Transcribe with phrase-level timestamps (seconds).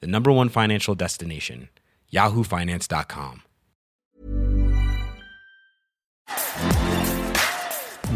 [0.00, 1.68] the number one financial destination,
[2.12, 3.40] yahoofinance.com.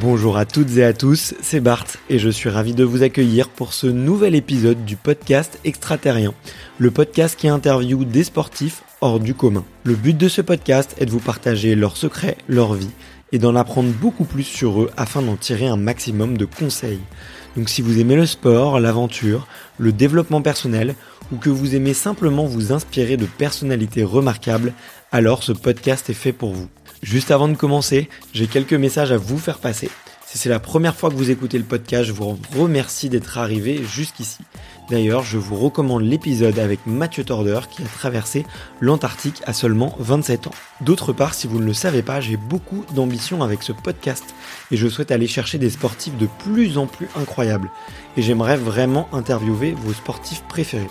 [0.00, 3.48] Bonjour à toutes et à tous, c'est Bart et je suis ravi de vous accueillir
[3.48, 6.34] pour ce nouvel épisode du podcast Extraterrien,
[6.78, 9.64] le podcast qui interviewe des sportifs hors du commun.
[9.82, 12.90] Le but de ce podcast est de vous partager leurs secrets, leur vie
[13.32, 17.00] et d'en apprendre beaucoup plus sur eux afin d'en tirer un maximum de conseils.
[17.56, 20.94] Donc si vous aimez le sport, l'aventure, le développement personnel
[21.32, 24.72] ou que vous aimez simplement vous inspirer de personnalités remarquables,
[25.12, 26.68] alors ce podcast est fait pour vous.
[27.02, 29.90] Juste avant de commencer, j'ai quelques messages à vous faire passer.
[30.26, 33.82] Si c'est la première fois que vous écoutez le podcast, je vous remercie d'être arrivé
[33.82, 34.40] jusqu'ici.
[34.90, 38.44] D'ailleurs, je vous recommande l'épisode avec Mathieu Torder qui a traversé
[38.82, 40.54] l'Antarctique à seulement 27 ans.
[40.82, 44.34] D'autre part, si vous ne le savez pas, j'ai beaucoup d'ambition avec ce podcast
[44.70, 47.70] et je souhaite aller chercher des sportifs de plus en plus incroyables.
[48.18, 50.90] Et j'aimerais vraiment interviewer vos sportifs préférés.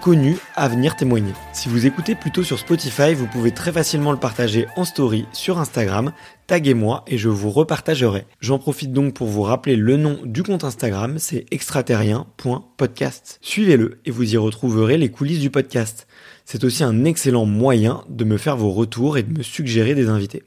[0.00, 1.32] connus à venir témoigner.
[1.52, 5.58] Si vous écoutez plutôt sur Spotify, vous pouvez très facilement le partager en story sur
[5.58, 6.12] Instagram,
[6.46, 8.24] taguez-moi et je vous repartagerai.
[8.40, 13.38] J'en profite donc pour vous rappeler le nom du compte Instagram, c'est extraterrien.podcast.
[13.42, 16.06] Suivez-le et vous y retrouverez les coulisses du podcast.
[16.44, 20.08] C'est aussi un excellent moyen de me faire vos retours et de me suggérer des
[20.08, 20.44] invités.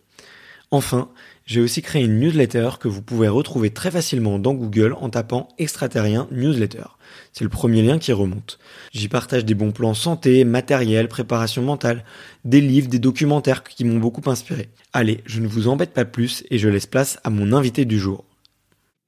[0.72, 1.10] Enfin,
[1.46, 5.50] j'ai aussi créé une newsletter que vous pouvez retrouver très facilement dans Google en tapant
[5.58, 6.86] extraterrien newsletter.
[7.34, 8.60] C'est le premier lien qui remonte.
[8.92, 12.04] J'y partage des bons plans santé, matériel, préparation mentale,
[12.44, 14.70] des livres, des documentaires qui m'ont beaucoup inspiré.
[14.92, 17.98] Allez, je ne vous embête pas plus et je laisse place à mon invité du
[17.98, 18.26] jour.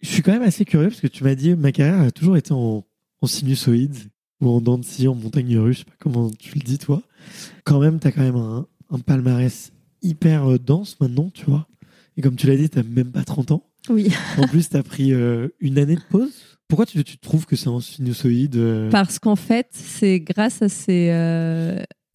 [0.02, 2.38] Je suis quand même assez curieux parce que tu m'as dit ma carrière a toujours
[2.38, 2.86] été en,
[3.26, 3.96] sinusoïde
[4.42, 7.02] ou en dents de en montagne russe, je sais pas comment tu le dis toi.
[7.64, 11.68] Quand même, tu as quand même un, un palmarès hyper euh, dense maintenant, tu vois.
[12.18, 13.64] Et comme tu l'as dit, tu n'as même pas 30 ans.
[13.90, 14.12] Oui.
[14.38, 16.60] en plus, tu as pris euh, une année de pause.
[16.74, 20.70] Pourquoi tu, tu trouves que c'est un sinusoïde euh Parce qu'en fait, c'est grâce à
[20.70, 21.08] ces.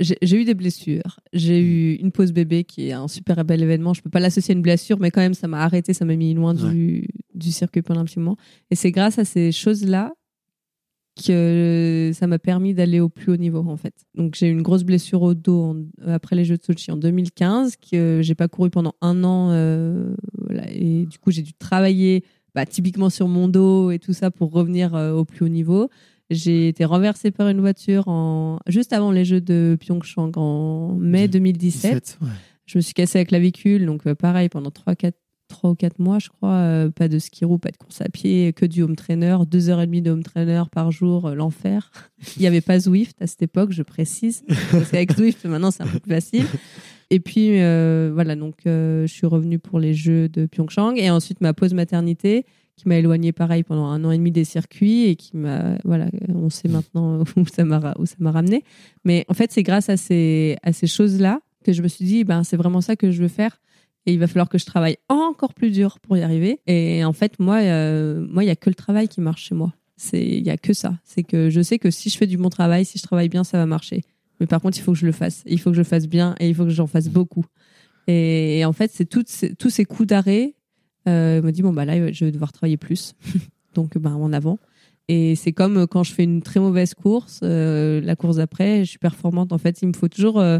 [0.01, 1.21] J'ai eu des blessures.
[1.33, 3.95] J'ai eu une pause bébé qui est un super bel événement.
[3.95, 6.17] Je peux pas l'associer à une blessure, mais quand même, ça m'a arrêté, ça m'a
[6.17, 8.37] mis loin du, du circuit pendant un petit moment.
[8.73, 10.13] Et c'est grâce à ces choses-là
[11.25, 13.95] que ça m'a permis d'aller au plus haut niveau en fait.
[14.15, 15.77] Donc j'ai eu une grosse blessure au dos
[16.07, 20.15] après les Jeux de Sochi en 2015 que j'ai pas couru pendant un an euh,
[20.69, 22.25] et du coup j'ai dû travailler
[22.59, 25.91] bah, typiquement sur mon dos et tout ça pour revenir euh, au plus haut niveau.
[26.29, 28.59] J'ai été renversée par une voiture en...
[28.67, 32.19] juste avant les Jeux de Pyeongchang en mai 2017.
[32.67, 35.13] Je me suis cassé la clavicule, donc euh, pareil pendant 3-4
[35.47, 36.55] trois ou quatre mois, je crois.
[36.55, 39.81] Euh, pas de ski pas de course à pied, que du home trainer, deux heures
[39.81, 41.93] et demie de home trainer par jour, euh, l'enfer.
[42.37, 44.43] Il n'y avait pas Zwift à cette époque, je précise.
[44.73, 46.45] Parce qu'avec Zwift, maintenant, c'est un peu plus facile.
[47.11, 50.97] Et puis, euh, voilà, donc je suis revenue pour les Jeux de Pyeongchang.
[50.97, 52.45] Et ensuite, ma pause maternité,
[52.77, 55.79] qui m'a éloignée pareil pendant un an et demi des circuits et qui m'a.
[55.85, 58.63] Voilà, on sait maintenant où ça m'a ramené.
[59.05, 62.25] Mais en fait, c'est grâce à ces, à ces choses-là que je me suis dit,
[62.25, 63.59] ben, c'est vraiment ça que je veux faire
[64.09, 66.61] et il va falloir que je travaille encore plus dur pour y arriver.
[66.67, 69.55] Et en fait, moi, euh, moi, il y a que le travail qui marche chez
[69.55, 69.75] moi.
[69.99, 70.95] C'est, il y a que ça.
[71.05, 73.45] C'est que je sais que si je fais du bon travail, si je travaille bien,
[73.45, 74.03] ça va marcher.
[74.41, 75.43] Mais par contre, il faut que je le fasse.
[75.47, 77.45] Il faut que je le fasse bien et il faut que j'en fasse beaucoup.
[78.07, 80.55] Et, en fait, c'est ces, tous ces coups d'arrêt.
[81.07, 83.15] Euh, me dit bon bah là, je vais devoir travailler plus.
[83.75, 84.59] Donc, bah, en avant.
[85.09, 88.91] Et c'est comme quand je fais une très mauvaise course, euh, la course d'après, je
[88.91, 89.53] suis performante.
[89.53, 90.59] En fait, il me faut toujours euh,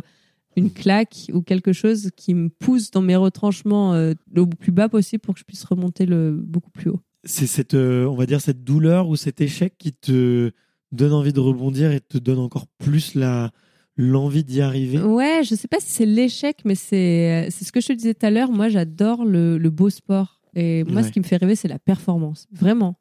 [0.57, 5.21] une claque ou quelque chose qui me pousse dans mes retranchements le plus bas possible
[5.21, 7.01] pour que je puisse remonter le beaucoup plus haut.
[7.25, 10.51] C'est cette, on va dire, cette douleur ou cet échec qui te
[10.93, 13.51] donne envie de rebondir et te donne encore plus la
[13.99, 15.01] l'envie d'y arriver.
[15.01, 18.15] Ouais, je sais pas si c'est l'échec, mais c'est c'est ce que je te disais
[18.15, 18.51] tout à l'heure.
[18.51, 21.79] Moi, j'adore le, le, beau sport et moi, ce qui me fait rêver, c'est la
[21.79, 22.97] performance, vraiment.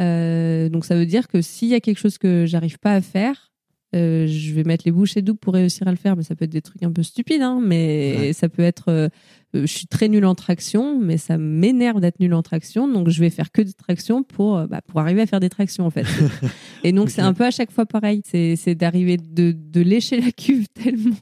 [0.00, 3.00] Euh, donc ça veut dire que s'il y a quelque chose que j'arrive pas à
[3.00, 3.52] faire,
[3.94, 6.44] euh, je vais mettre les bouchées doubles pour réussir à le faire, mais ça peut
[6.44, 9.08] être des trucs un peu stupides, hein, mais ça peut être euh,
[9.54, 13.20] je suis très nulle en traction, mais ça m'énerve d'être nulle en traction, donc je
[13.20, 15.90] vais faire que des tractions pour, euh, bah, pour arriver à faire des tractions en
[15.90, 16.06] fait.
[16.84, 20.32] Et donc c'est un peu à chaque fois pareil, c'est d'arriver de, de lécher la
[20.32, 21.16] cuve tellement,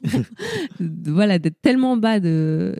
[1.05, 2.75] voilà, d'être tellement bas de,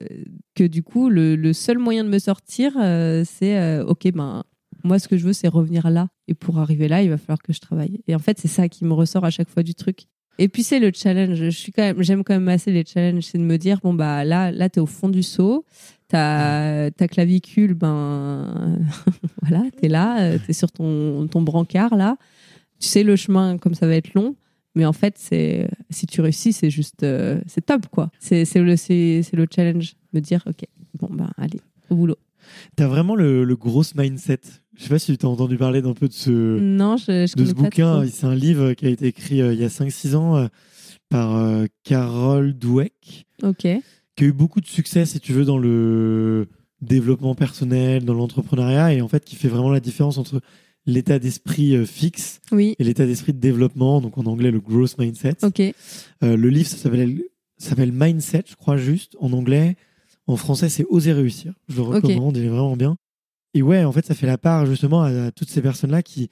[0.54, 4.44] que du coup le, le seul moyen de me sortir, euh, c'est euh, ok ben
[4.84, 7.42] moi ce que je veux c'est revenir là, et pour arriver là il va falloir
[7.42, 8.02] que je travaille.
[8.08, 10.08] Et en fait c'est ça qui me ressort à chaque fois du truc.
[10.40, 11.36] Et puis c'est le challenge.
[11.36, 13.24] Je suis quand même, j'aime quand même assez les challenges.
[13.24, 15.66] C'est de me dire bon bah là, là t'es au fond du seau,
[16.08, 18.80] ta ta clavicule, ben
[19.42, 22.18] voilà, t'es là, euh, t'es sur ton ton brancard là.
[22.80, 24.36] Tu sais le chemin comme ça va être long,
[24.76, 28.12] mais en fait c'est si tu réussis c'est juste euh, c'est top quoi.
[28.20, 29.96] C'est c'est le c'est le challenge.
[30.14, 30.66] Me dire ok
[31.00, 32.18] bon ben allez au boulot.
[32.76, 34.40] T'as vraiment le, le gros mindset.
[34.78, 37.36] Je sais pas si tu as entendu parler d'un peu de ce, Non je, je
[37.36, 38.06] de ce bouquin.
[38.08, 40.48] C'est un livre qui a été écrit euh, il y a 5-6 ans euh,
[41.10, 43.68] par euh, Carol Dweck, Ok
[44.16, 46.48] qui a eu beaucoup de succès, si tu veux, dans le
[46.82, 50.42] développement personnel, dans l'entrepreneuriat, et en fait qui fait vraiment la différence entre
[50.88, 54.98] l'état d'esprit euh, fixe oui et l'état d'esprit de développement, donc en anglais le growth
[54.98, 55.36] mindset.
[55.44, 55.62] ok
[56.22, 57.16] le livre, ça s'appelle
[57.58, 59.76] ça s'appelle Mindset, je crois juste, en anglais.
[60.28, 61.54] En français, c'est Oser réussir.
[61.70, 62.98] Je le recommande, il est vraiment bien.
[63.58, 66.30] Et ouais, en fait, ça fait la part justement à, à toutes ces personnes-là qui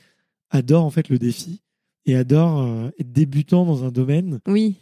[0.52, 1.64] adorent en fait le défi
[2.06, 4.76] et adorent euh, être débutants dans un domaine oui.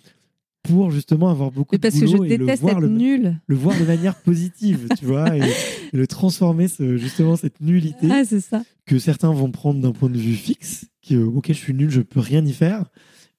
[0.62, 2.90] pour justement avoir beaucoup Mais parce de que je et le déteste voir, être le,
[2.90, 3.40] nulle.
[3.48, 5.54] le voir de manière positive, tu vois, et, et
[5.98, 8.62] le transformer ce, justement cette nullité Ah c'est ça.
[8.86, 11.90] que certains vont prendre d'un point de vue fixe, qui euh, ok je suis nul,
[11.92, 12.92] je peux rien y faire,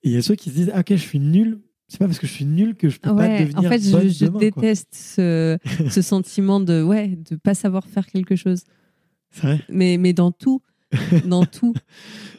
[0.02, 2.06] et il y a ceux qui se disent ah, ok je suis nul, c'est pas
[2.06, 4.24] parce que je suis nul que je peux pas devenir en fait, je, bonne je
[4.24, 4.62] demain, quoi.
[4.62, 5.58] déteste ce,
[5.90, 8.62] ce sentiment de ouais, de pas savoir faire quelque chose.
[9.36, 9.60] Vrai.
[9.68, 10.62] Mais, mais dans tout,
[11.26, 11.74] dans tout.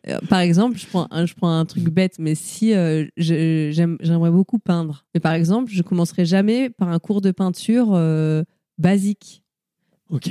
[0.07, 4.31] Euh, Par exemple, je prends un, je prends un truc bête, mais si euh, j'aimerais
[4.31, 5.05] beaucoup peindre.
[5.13, 8.43] Mais par exemple, je commencerai jamais par un cours de peinture euh,
[8.77, 9.41] basique.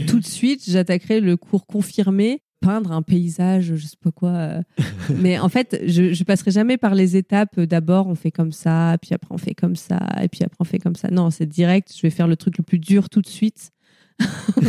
[0.07, 4.31] Tout de suite, j'attaquerai le cours confirmé, peindre un paysage, je sais pas quoi.
[4.31, 4.63] euh.
[5.19, 7.59] Mais en fait, je, je passerai jamais par les étapes.
[7.61, 10.65] D'abord, on fait comme ça, puis après, on fait comme ça, et puis après, on
[10.65, 11.11] fait comme ça.
[11.11, 11.93] Non, c'est direct.
[11.95, 13.73] Je vais faire le truc le plus dur tout de suite.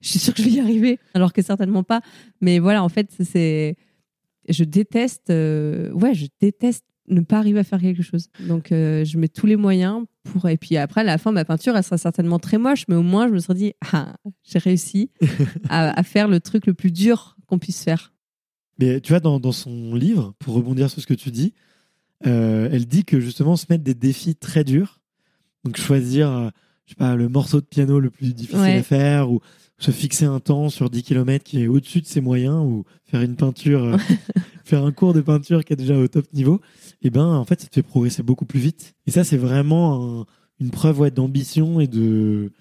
[0.00, 2.00] je suis sûre que je vais y arriver, alors que certainement pas.
[2.40, 3.76] Mais voilà, en fait, c'est.
[4.48, 5.30] Je déteste.
[5.30, 8.28] euh, Ouais, je déteste ne pas arriver à faire quelque chose.
[8.40, 10.48] Donc, euh, je mets tous les moyens pour.
[10.48, 13.02] Et puis après, à la fin, ma peinture, elle sera certainement très moche, mais au
[13.02, 15.10] moins, je me serais dit, ah, j'ai réussi
[15.68, 18.12] à, à faire le truc le plus dur qu'on puisse faire.
[18.78, 21.52] Mais tu vois, dans, dans son livre, pour rebondir sur ce que tu dis,
[22.26, 25.00] euh, elle dit que justement se mettre des défis très durs,
[25.64, 26.50] donc choisir,
[26.86, 28.78] je sais pas, le morceau de piano le plus difficile Ouais.
[28.78, 29.40] à faire, ou
[29.78, 33.22] se fixer un temps sur 10 km qui est au-dessus de ses moyens, ou faire
[33.22, 33.96] une peinture, euh,
[34.64, 36.60] faire un cours de peinture qui est déjà au top niveau,
[37.02, 38.94] et ben en fait ça te fait progresser beaucoup plus vite.
[39.06, 40.26] Et ça c'est vraiment un-
[40.60, 42.52] une preuve ouais, d'ambition et de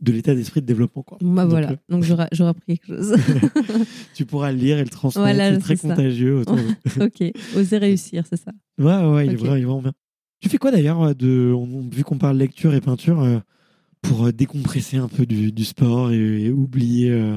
[0.00, 1.18] de l'état d'esprit de développement quoi.
[1.20, 1.72] Bah Donc, voilà.
[1.72, 3.14] euh, Donc, j'aurais appris quelque chose.
[4.14, 5.88] tu pourras le lire et le transmettre, Voilà, c'est très ça.
[5.88, 6.42] contagieux.
[7.00, 8.52] ok, oser réussir, c'est ça.
[8.78, 9.92] Ouais, ouais, il, est vraiment, il est vraiment bien.
[10.40, 13.40] Tu fais quoi d'ailleurs, euh, de, on- vu qu'on parle lecture et peinture, euh,
[14.02, 17.36] pour euh, décompresser un peu du, du sport et, et oublier, euh,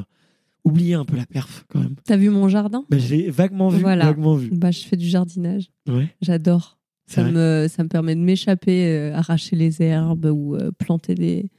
[0.63, 2.85] oublier un peu la perf quand même T'as vu mon jardin?
[2.89, 4.05] Bah, Je l'ai vaguement vu, Voilà.
[4.05, 4.49] vaguement vu.
[4.51, 5.69] bah, Je fais du jardinage.
[5.87, 6.77] Ouais, J'adore.
[7.05, 11.49] Ça me, ça me permet de m'échapper, euh, arracher les herbes ou euh, planter, des,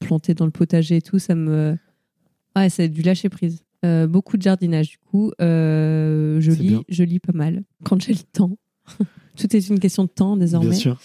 [0.00, 1.18] planter dans le potager et tout.
[1.18, 1.76] Ça me.
[2.56, 3.62] Ouais, c'est du lâcher prise.
[4.08, 5.30] Beaucoup de jardinage, du coup.
[5.38, 6.78] Je, bien.
[6.78, 8.56] lis, je lis pas mal quand j'ai le temps.
[9.36, 10.70] tout est une question de temps désormais.
[10.70, 11.00] Bien sûr.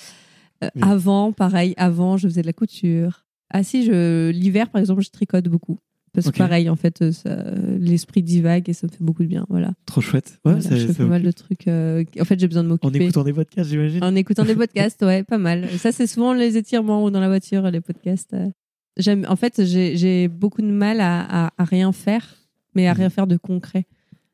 [0.63, 0.81] Euh, Oui.
[0.83, 3.25] Avant, pareil, avant, je faisais de la couture.
[3.53, 5.77] Ah si, je l'hiver, par exemple, je tricote beaucoup.
[6.13, 9.45] Parce que pareil, en fait, euh, l'esprit divague et ça me fait beaucoup de bien.
[9.49, 9.71] Voilà.
[9.85, 10.39] Trop chouette.
[10.43, 11.69] Ouais, Voilà, ça- je fais pas mal de trucs.
[11.69, 13.05] euh, En fait, j'ai besoin de En m'occuper.
[13.05, 14.03] écoutant des podcasts, j'imagine.
[14.03, 15.69] En écoutant des podcasts, ouais, pas mal.
[15.79, 18.33] Ça, c'est souvent les étirements ou dans la voiture, les podcasts.
[18.33, 18.49] euh.
[18.97, 22.35] J'aime, en fait, j'ai j'ai beaucoup de mal à, à- à rien faire,
[22.75, 22.97] mais à Mhm.
[22.99, 23.85] rien faire de concret.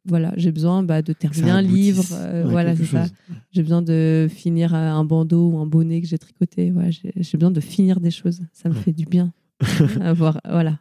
[0.07, 2.03] Voilà, j'ai besoin bah, de terminer un livre.
[2.13, 3.05] euh, voilà, c'est ça.
[3.51, 6.71] J'ai besoin de finir euh, un bandeau ou un bonnet que j'ai tricoté.
[6.71, 8.41] Voilà, j'ai besoin de finir des choses.
[8.53, 8.81] Ça me Ouais.
[8.81, 9.33] fait du bien.
[10.01, 10.77] Avoir, voilà,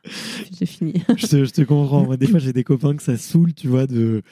[0.59, 0.95] j'ai fini.
[1.17, 2.05] je, te, je te comprends.
[2.05, 4.23] Moi, des fois, j'ai des copains que ça saoule, tu vois, de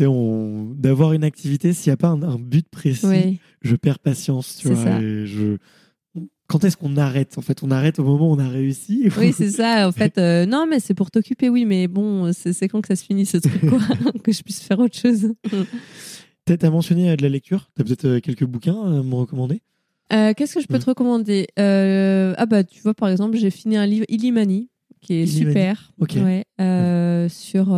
[0.00, 1.72] on- d'avoir une activité.
[1.72, 4.76] S'il n'y a pas un, un but précis, je perds patience, tu vois.
[4.82, 5.00] ça.
[5.00, 5.56] et je...
[6.48, 9.08] Quand est-ce qu'on arrête En fait, on arrête au moment où on a réussi.
[9.18, 9.88] oui c'est ça.
[9.88, 12.96] En fait, euh, non, mais c'est pour t'occuper, oui, mais bon, c'est quand que ça
[12.96, 13.80] se finit ce truc, quoi,
[14.24, 15.32] que je puisse faire autre chose.
[16.44, 17.68] Peut-être à mentionner de la lecture.
[17.74, 19.60] T'as peut-être euh, quelques bouquins à me recommander?
[20.12, 20.80] Euh, Qu'est-ce que je peux Ouais.
[20.80, 21.48] te recommander?
[21.58, 25.52] Euh, Ah bah tu vois par exemple j'ai fini un livre Illimani qui est Illimani.
[25.52, 26.12] super Ok.
[26.14, 27.74] ouais, euh, sur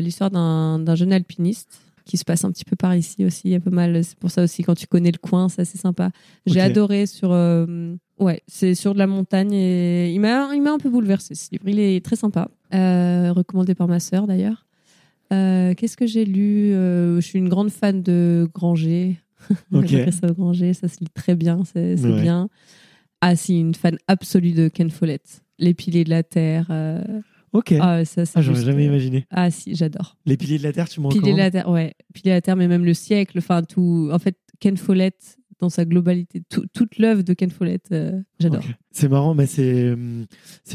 [0.00, 3.54] l'histoire d'un jeune alpiniste qui se passe un petit peu par ici aussi il y
[3.54, 6.10] a pas mal c'est pour ça aussi quand tu connais le coin c'est assez sympa
[6.46, 10.70] j'ai adoré sur euh, Ouais, c'est sur de la montagne et il m'a, il m'a
[10.72, 11.64] un peu bouleversé ce livre.
[11.68, 14.64] Il est très sympa, euh, recommandé par ma sœur d'ailleurs.
[15.34, 16.70] Euh, qu'est-ce que j'ai lu?
[16.72, 19.20] Je suis une grande fan de Granger.
[19.70, 19.84] Ok.
[19.86, 22.22] J'ai fait ça Granger, ça se lit très bien, c'est, c'est Ouais.
[22.22, 22.48] bien.
[23.20, 25.42] Ah si, une fan absolue de Ken Follett.
[25.58, 26.68] Les piliers de la terre.
[27.56, 27.72] Ok.
[27.80, 29.24] Ah, Ah, ça, c'est j'aurais juste- jamais imaginé.
[29.30, 30.16] Ah si, j'adore.
[30.26, 31.94] Les piliers de la Terre, tu m'en Piliers de la terre, ouais.
[32.12, 34.10] Piliers de la terre, mais même le siècle, enfin tout.
[34.12, 38.60] En fait, Ken Follett dans sa globalité, tout- toute l'œuvre de Ken Follett, euh, j'adore.
[38.92, 40.26] C'est marrant, mais c'est hum,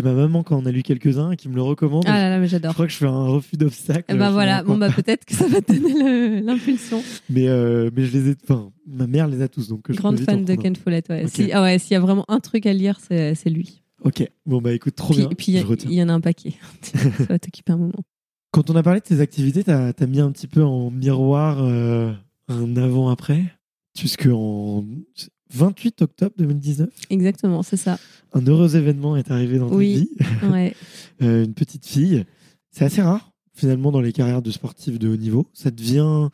[0.03, 2.03] ma maman quand on a lu quelques-uns qui me le recommande.
[2.07, 2.73] Ah là là, mais je j'adore.
[2.73, 4.05] crois que je fais un refus d'obstacle.
[4.09, 7.03] Eh je ben sais voilà, bon bah peut-être que ça va te donner l'impulsion.
[7.29, 8.35] Mais, euh, mais je les ai.
[8.43, 10.55] Enfin, ma mère les a tous, donc je Grande fan de.
[10.55, 11.27] Ken Follett, ouais.
[11.27, 13.83] Si, ah ouais, s'il y a vraiment un truc à lire, c'est lui.
[14.03, 15.29] Ok, bon bah écoute, trop puis bien.
[15.29, 15.51] puis
[15.85, 16.53] il y en a un paquet.
[16.81, 18.03] ça va t'occuper un moment.
[18.51, 21.63] Quand on a parlé de tes activités, t'as as mis un petit peu en miroir
[21.63, 22.11] euh,
[22.47, 23.43] un avant-après,
[23.95, 24.83] puisque en
[25.53, 27.97] 28 octobre 2019, Exactement, c'est ça.
[28.33, 30.09] un heureux événement est arrivé dans ta vie,
[30.51, 30.73] Ouais.
[31.21, 32.25] Euh, une petite fille.
[32.71, 35.45] C'est assez rare finalement dans les carrières de sportifs de haut niveau.
[35.53, 36.29] Ça devient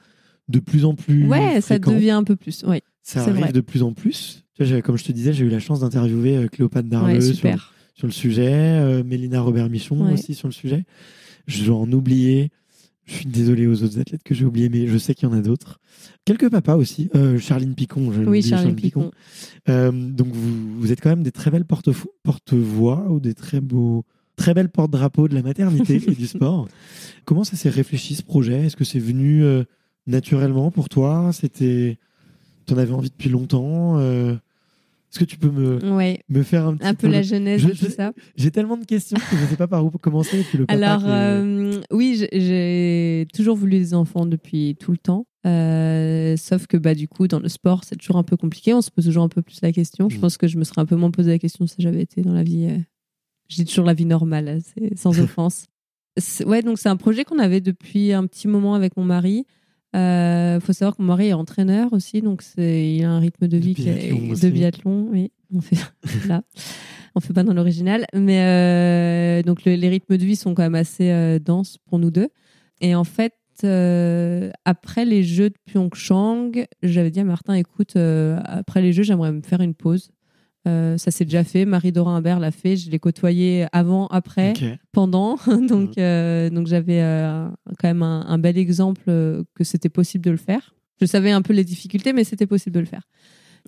[0.47, 1.27] de plus en plus.
[1.27, 2.63] Ouais, ça devient un peu plus.
[2.63, 3.51] Ouais, Ça arrive vrai.
[3.51, 4.45] de plus en plus.
[4.59, 7.55] Vois, comme je te disais, j'ai eu la chance d'interviewer euh, Cléopâtre Darleux ouais
[7.95, 10.13] sur, le sujet, euh, Mélina Robert-Michon Ouais.
[10.13, 10.85] aussi sur le sujet.
[11.47, 12.51] Je dois en oublier.
[13.05, 15.35] Je suis désolé aux autres athlètes que j'ai oubliés, mais je sais qu'il y en
[15.35, 15.79] a d'autres.
[16.25, 17.09] Quelques papas aussi.
[17.15, 19.11] Euh, Charline Picon, je Oui, Charlie Picon.
[19.69, 21.89] Euh, donc vous, vous êtes quand même des très belles porte-
[22.23, 24.03] porte-voix ou des très beaux,
[24.35, 26.67] très belles porte-drapeaux de la maternité et du sport.
[27.25, 28.65] Comment ça s'est réfléchi ce projet?
[28.65, 29.63] Est-ce que c'est venu euh,
[30.05, 31.31] naturellement pour toi?
[31.31, 31.97] C'était,
[32.65, 33.97] t'en avais envie depuis longtemps
[35.17, 37.69] Est-ce que tu peux me, Ouais, me faire un petit un peu la genèse Je-
[37.69, 38.13] de tout ça.
[38.35, 40.45] J'ai tellement de questions que je ne sais pas par où commencer.
[40.53, 45.25] Le Alors, est- euh, oui, j'ai- toujours voulu des enfants depuis tout le temps.
[45.45, 48.73] Euh, sauf que bah, du coup, dans le sport, c'est toujours un peu compliqué.
[48.75, 50.07] On se pose toujours un peu plus la question.
[50.09, 50.21] Je Mm.
[50.21, 52.33] pense que je me serais un peu moins posé la question si j'avais été dans
[52.33, 52.67] la vie.
[52.69, 52.77] euh,
[53.49, 55.65] je dis toujours la vie normale, hein, c'est sans offense.
[56.45, 59.45] Ouais, donc c'est un projet qu'on avait depuis un petit moment avec mon mari.
[59.97, 63.47] Il faut savoir que mon mari est entraîneur aussi, donc c'est il a un rythme
[63.47, 65.07] de De vie qui est- biathlon de biathlon.
[65.11, 65.77] Oui, on fait
[66.27, 66.41] là,
[67.15, 70.63] on fait pas dans l'original, mais euh, donc le- les rythmes de vie sont quand
[70.63, 72.29] même assez euh, denses pour nous deux.
[72.81, 76.51] Et en fait, euh, après les Jeux de Pyeongchang,
[76.83, 80.11] j'avais dit à Martin, écoute, euh, après les Jeux, j'aimerais me faire une pause.
[80.67, 81.65] Euh, ça s'est déjà fait.
[81.65, 82.75] Marie-Dora Imbert l'a fait.
[82.75, 84.53] Je l'ai côtoyée avant, après
[84.91, 85.37] pendant.
[85.67, 87.47] donc, euh, donc j'avais euh,
[87.79, 90.75] quand même un, un bel exemple que c'était possible de le faire.
[90.99, 93.03] Je savais un peu les difficultés, mais c'était possible de le faire.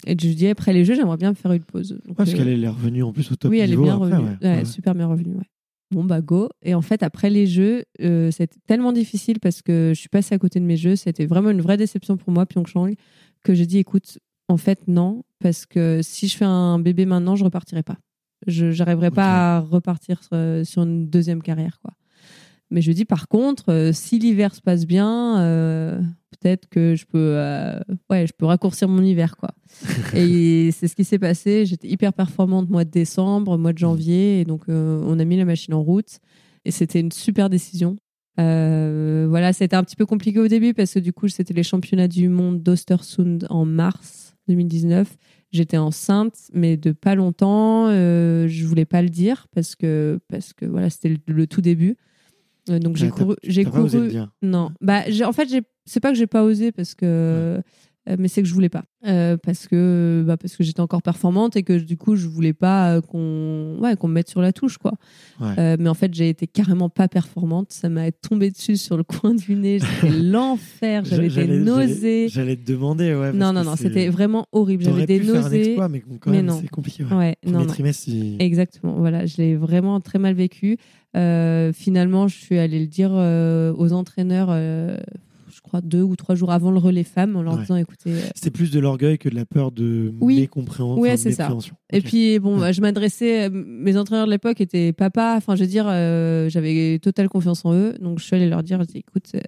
[0.07, 1.89] Et je lui dis après les jeux, j'aimerais bien me faire une pause.
[1.89, 4.15] Donc, Ouais, parce qu'elle est revenue en plus au top oui, elle est bien après,
[4.15, 4.29] revenue.
[4.41, 4.57] ouais.
[4.57, 4.65] Ouais.
[4.65, 5.35] Super bien revenue.
[5.91, 6.49] Bon, bah go.
[6.63, 10.37] Et en fait, après les jeux, c'était tellement difficile parce que je suis passée à
[10.37, 10.95] côté de mes jeux.
[10.95, 12.93] C'était vraiment une vraie déception pour moi, Pyeongchang,
[13.43, 17.35] que j'ai dit écoute, en fait, non, parce que si je fais un bébé maintenant,
[17.35, 17.97] je repartirai pas.
[18.47, 21.79] Je n'arriverai pas à repartir euh, sur une deuxième carrière.
[21.81, 21.93] quoi.
[22.71, 25.99] Mais je dis par contre, euh, si l'hiver se passe bien, euh,
[26.39, 27.79] peut-être que je peux, euh,
[28.09, 29.37] ouais, je peux raccourcir mon hiver.
[29.37, 29.49] quoi.
[30.13, 31.65] et c'est ce qui s'est passé.
[31.65, 35.45] J'étais hyper performante mois de décembre, mois de janvier, et donc on a mis la
[35.45, 36.19] machine en route.
[36.65, 37.97] Et c'était une super décision.
[38.37, 42.07] Voilà, c'était un petit peu compliqué au début parce que du coup, c'était les championnats
[42.07, 45.15] du monde d'Ostersund en mars 2019.
[45.51, 47.87] J'étais enceinte, mais de pas longtemps.
[47.87, 51.61] Euh, je voulais pas le dire parce que parce que voilà, c'était le, le tout
[51.61, 51.97] début.
[52.69, 54.09] Euh, donc j'ai couru, j'ai pas osé le couru.
[54.09, 54.31] dire.
[54.41, 55.47] Non, bah en fait
[55.85, 57.61] c'est pas que j'ai pas osé parce que
[58.17, 61.55] mais c'est que je voulais pas Euh, parce que bah, parce que j'étais encore performante
[61.55, 64.51] et que du coup je voulais pas euh, qu'on ouais qu'on me mette sur la
[64.51, 64.93] touche quoi.
[65.39, 65.53] Ouais.
[65.57, 69.03] Euh, mais en fait j'ai été carrément pas performante, ça m'a tombé dessus sur le
[69.13, 72.27] coin du nez, c'était l'enfer, j'avais des nausées.
[72.29, 73.31] J'allais te demander, ouais.
[73.33, 75.61] Non parce non non, c'était vraiment horrible, j'avais des pu faire un nausées.
[75.67, 76.59] exploit, mais quand Mais même, non.
[76.61, 77.03] c'est compliqué.
[77.03, 77.15] Ouais.
[77.15, 77.67] Ouais, Premier non, non.
[77.67, 80.77] trimestre, il- Exactement, voilà, je l'ai vraiment très mal vécu.
[81.17, 84.97] Euh, finalement, je suis allée le dire euh, aux entraîneurs, euh,
[85.69, 87.61] crois deux ou trois jours avant le relais femmes, en leur Ouais.
[87.61, 88.11] disant, écoutez.
[88.11, 90.41] euh, C'était plus de l'orgueil que de la peur de Oui.
[90.41, 91.15] mécompréhension.
[91.17, 91.55] C'est ça.
[91.91, 92.73] Et puis bon, Ouais.
[92.73, 96.99] je m'adressais, euh, mes entraîneurs de l'époque étaient papa, enfin je veux dire, euh, j'avais
[96.99, 99.39] totale confiance en eux, donc je suis allée leur dire, je dis, écoute, euh,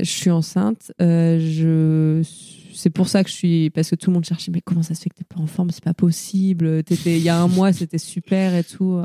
[0.00, 2.22] je suis enceinte, euh, je
[2.76, 4.94] c'est pour ça que je suis parce que tout le monde cherchait mais comment ça
[4.94, 5.70] se fait que t'es pas en forme?
[5.70, 9.00] C'est pas possible t'étais il y a un mois c'était super et tout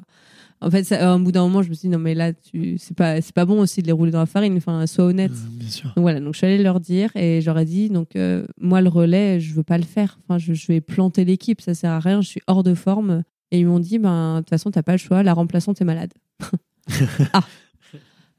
[0.61, 2.33] en fait ça, à un bout d'un moment je me suis dit non mais là
[2.33, 5.31] tu c'est pas pas bon aussi de les rouler dans la farine enfin sois honnête
[5.31, 5.85] Euh, bien sûr.
[5.95, 8.89] donc voilà, donc je suis allée leur dire et j'aurais dit donc euh, moi le
[8.89, 10.19] relais, je veux pas le faire.
[10.27, 13.23] Enfin, je, je vais planter l'équipe, ça sert à rien, je suis hors de forme.
[13.51, 15.85] Et ils m'ont dit ben de toute façon t'as pas le choix, la remplaçante est
[15.85, 16.13] malade.
[17.33, 17.43] ah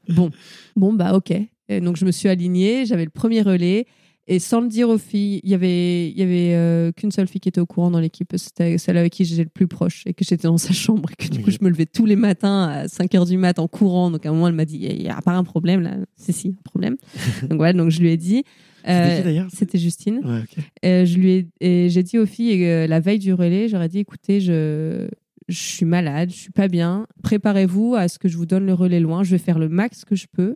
[0.09, 0.29] bon,
[0.75, 1.31] bon bah ok.
[1.69, 3.85] Et donc je me suis alignée, j'avais le premier relais
[4.31, 7.27] et sans le dire aux filles, il y avait, il y avait euh, qu'une seule
[7.27, 8.31] fille qui était au courant dans l'équipe.
[8.37, 11.21] C'était celle avec qui j'étais le plus proche et que j'étais dans sa chambre et
[11.21, 13.67] que du coup, je me levais tous les matins à 5 heures du mat en
[13.67, 14.09] courant.
[14.09, 15.97] Donc, à un moment, elle m'a dit, il n'y a pas un problème là.
[16.15, 16.95] C'est si, un problème.
[17.41, 18.45] donc, voilà, donc je lui ai dit.
[18.85, 18.91] C'était
[19.37, 20.21] euh, C'était Justine.
[20.23, 20.43] Ouais.
[20.85, 23.89] Euh, je lui ai, et j'ai dit aux filles euh, la veille du relais, j'aurais
[23.89, 25.09] dit écoutez, je,
[25.49, 27.05] je suis malade, je suis pas bien.
[27.21, 29.25] Préparez-vous à ce que je vous donne le relais loin.
[29.25, 30.55] Je vais faire le max que je peux.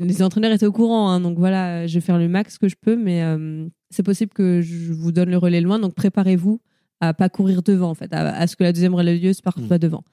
[0.00, 2.76] Les entraîneurs étaient au courant, hein, donc voilà, je vais faire le max que je
[2.80, 6.60] peux, mais euh, c'est possible que je vous donne le relais loin, donc préparez-vous
[7.00, 9.68] à pas courir devant, en fait, à, à ce que la deuxième relayeuse parte Mm.
[9.68, 10.04] pas devant.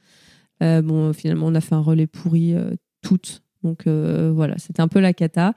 [0.64, 4.82] Euh, bon, finalement, on a fait un relais pourri euh, toutes, donc euh, voilà, c'était
[4.82, 5.54] un peu la cata.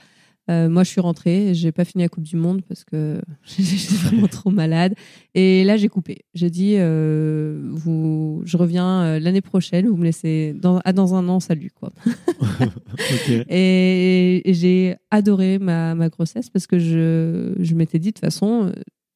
[0.51, 3.95] Euh, moi, je suis rentrée, j'ai pas fini la Coupe du Monde parce que j'étais
[3.95, 4.95] vraiment trop malade.
[5.35, 6.25] Et là, j'ai coupé.
[6.35, 9.87] J'ai dit, euh, vous, je reviens euh, l'année prochaine.
[9.87, 11.93] Vous me laissez dans, ah, dans un an, salut quoi.
[13.49, 18.25] Et, et j'ai adoré ma, ma grossesse parce que je, je m'étais dit de toute
[18.25, 18.73] façon,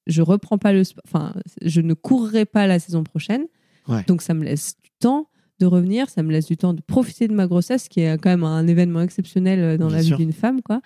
[0.06, 3.46] je reprends pas le, enfin, je ne courrai pas la saison prochaine.
[3.88, 4.04] Ouais.
[4.06, 5.28] Donc ça me laisse du temps
[5.62, 8.30] de revenir, ça me laisse du temps de profiter de ma grossesse, qui est quand
[8.30, 10.16] même un événement exceptionnel euh, dans Bien la sûr.
[10.16, 10.80] vie d'une femme, quoi.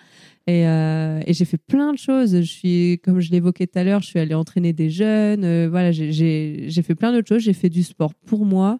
[0.45, 2.35] Et, euh, et j'ai fait plein de choses.
[2.35, 5.43] Je suis, comme je l'évoquais tout à l'heure, je suis allée entraîner des jeunes.
[5.43, 7.41] euh, voilà, j'ai fait plein d'autres choses.
[7.41, 8.79] J'ai fait du sport pour moi,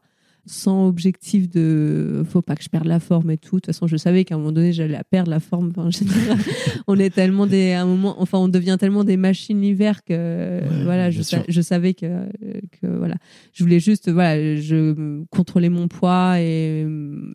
[0.49, 3.57] sans objectif de faut pas que je perde la forme et tout.
[3.57, 5.67] De toute façon, je savais qu'à un moment donné, j'allais la perdre la forme.
[5.69, 6.37] Enfin, en général,
[6.87, 10.61] on est tellement des, à un moment, enfin, on devient tellement des machines l'hiver que
[10.83, 12.27] voilà, je, sa- savais que,
[12.81, 13.15] que voilà,
[13.53, 16.87] je voulais juste, voilà, je contrôlais mon poids et,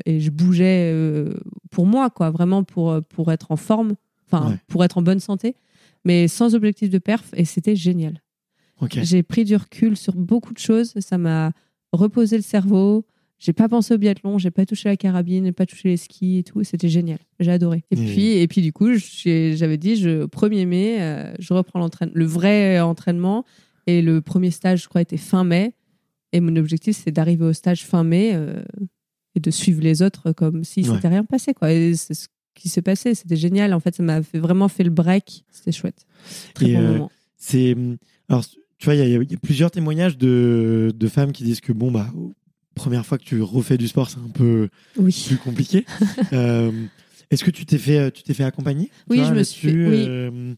[0.07, 1.35] et je bougeais euh,
[1.71, 3.95] pour moi, quoi, vraiment pour pour être en forme,
[4.27, 4.57] enfin, Ouais.
[4.69, 5.55] pour être en bonne santé,
[6.07, 7.29] mais sans objectif de perf.
[7.37, 8.23] Et c'était génial.
[8.91, 10.95] J'ai pris du recul sur beaucoup de choses.
[10.99, 11.53] Ça m'a
[11.93, 13.05] reposé le cerveau.
[13.39, 16.39] J'ai pas pensé au biathlon, j'ai pas touché la carabine, j'ai pas touché les skis
[16.39, 16.63] et tout.
[16.63, 17.19] C'était génial.
[17.41, 17.83] J'ai adoré.
[17.91, 21.81] Et Et- puis, et puis du coup, j'avais dit, je 1er mai, euh, je reprends
[21.81, 23.45] l'entraînement, le vrai entraînement.
[23.89, 25.75] Et le premier stage, je crois, était fin mai.
[26.33, 28.63] Et mon objectif, c'est d'arriver au stage fin mai euh,
[29.35, 30.95] et de suivre les autres comme si Ouais.
[30.95, 31.53] s'était rien passé.
[31.53, 31.73] Quoi.
[31.73, 33.15] Et c'est ce qui s'est passé.
[33.17, 33.75] C'était génial.
[33.75, 35.45] En fait, ça m'a vraiment fait le break.
[35.51, 36.07] C'était chouette.
[36.55, 37.11] Très Et, bon euh, moment.
[37.37, 37.77] C'est
[38.29, 38.45] alors
[38.83, 41.61] tu vois, il y, a- il y a plusieurs témoignages de, de femmes qui disent
[41.61, 42.09] que bon bah
[42.75, 45.25] première fois que tu refais du sport, c'est un peu Oui.
[45.29, 45.87] plus compliqué.
[46.33, 46.73] Euh,
[47.31, 49.87] Est-ce que tu t'es fait tu t'es fait accompagner Oui, vois, je me suis fait-
[49.87, 50.05] oui.
[50.09, 50.55] euh,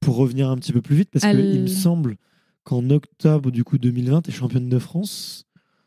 [0.00, 1.10] pour revenir un petit peu plus vite?
[1.12, 2.16] Parce qu'il me semble
[2.64, 5.44] qu'en octobre du coup 2020, tu es championne de France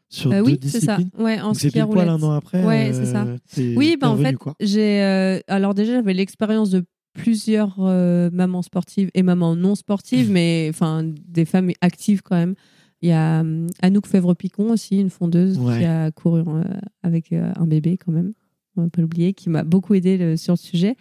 [0.08, 1.00] sur Euh, deux oui, c'est ça.
[1.18, 2.64] Ouais, en ski un an après.
[2.66, 3.28] Ouais, euh, c'est ça.
[3.76, 5.02] Oui, bah en fait, j'ai.
[5.04, 6.86] euh, alors déjà, j'avais l'expérience de
[7.18, 12.56] plusieurs euh, mamans sportives et mamans non sportives, mais enfin des femmes actives quand même.
[13.02, 15.80] Il y a euh, Anouk Fèvre-Picon aussi, une fondeuse Ouais.
[15.80, 16.64] qui a couru euh,
[17.04, 18.34] avec euh, un bébé quand même,
[18.76, 20.96] on va pas l'oublier, qui m'a beaucoup aidé sur le sujet.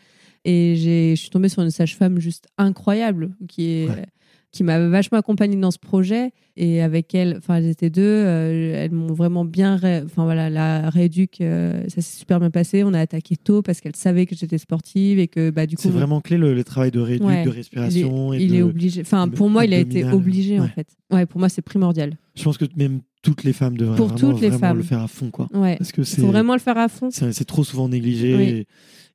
[0.45, 3.89] Et je suis tombée sur une sage-femme juste incroyable qui est.
[3.89, 4.07] Ouais.
[4.57, 8.73] Qui m'a vachement accompagnée dans ce projet et avec elle enfin elles étaient deux euh,
[8.85, 12.95] elles m'ont vraiment bien enfin voilà la rééduque euh, ça s'est super bien passé on
[12.95, 15.91] a attaqué tôt parce qu'elle savait que j'étais sportive et que bah du coup C'est
[15.91, 17.07] vraiment clé le, le travail de Ouais.
[17.07, 18.33] de il est, respiration.
[18.35, 21.27] et il de- est obligé enfin pour moi il a été obligé en fait ouais
[21.27, 24.41] pour moi c'est primordial Je pense que même toutes les femmes devraient Pour vraiment, toutes
[24.41, 24.77] les vraiment femmes.
[24.79, 25.49] le faire à fond, quoi.
[25.53, 27.89] ouais Parce que il c'est faut vraiment le faire à fond c'est c'est trop souvent
[27.89, 28.35] négligé.
[28.37, 28.43] Oui.
[28.45, 28.67] Et,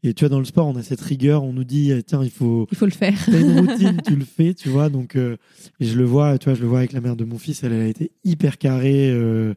[0.04, 1.44] et tu vois, dans le sport, on a cette rigueur.
[1.44, 2.68] On nous dit, eh, tiens, il faut.
[2.72, 4.90] il faut le faire T'as une routine, tu le fais, tu vois.
[4.90, 5.38] Donc, euh,
[5.80, 7.64] et je le vois, tu vois, je le vois avec la mère de mon fils.
[7.64, 9.10] Elle, elle a été hyper carrée.
[9.12, 9.54] euh,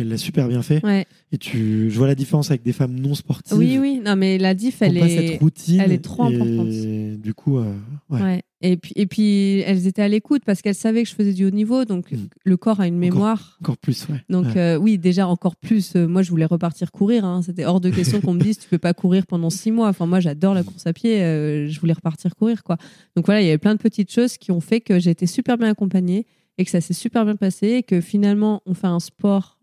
[0.00, 0.84] elle l'a super bien fait.
[0.84, 3.58] ouais Et tu, je vois la différence avec des femmes non sportives.
[3.58, 5.80] oui oui non mais la diff elle est cette routine.
[5.80, 7.20] elle est trop et importante.
[7.20, 7.74] Du coup, euh,
[8.08, 8.22] ouais.
[8.22, 8.42] Ouais.
[8.60, 11.44] Et puis, et puis, elles étaient à l'écoute parce qu'elles savaient que je faisais du
[11.46, 11.84] haut niveau.
[11.84, 12.26] Donc, Mm.
[12.44, 13.56] le corps a une mémoire.
[13.60, 14.20] encore plus, ouais.
[14.28, 14.56] Donc, Ouais.
[14.56, 15.94] euh, oui, déjà encore plus.
[15.94, 17.24] euh, moi, je voulais repartir courir.
[17.24, 17.40] hein.
[17.42, 19.88] C'était hors de question qu'on me dise tu peux pas courir pendant six mois.
[19.88, 21.22] Enfin, moi, j'adore la course à pied.
[21.22, 22.78] euh, je voulais repartir courir, quoi.
[23.14, 25.26] Donc, voilà, il y avait plein de petites choses qui ont fait que j'ai été
[25.26, 26.26] super bien accompagnée
[26.58, 27.68] et que ça s'est super bien passé.
[27.68, 29.60] Et que finalement, on fait un sport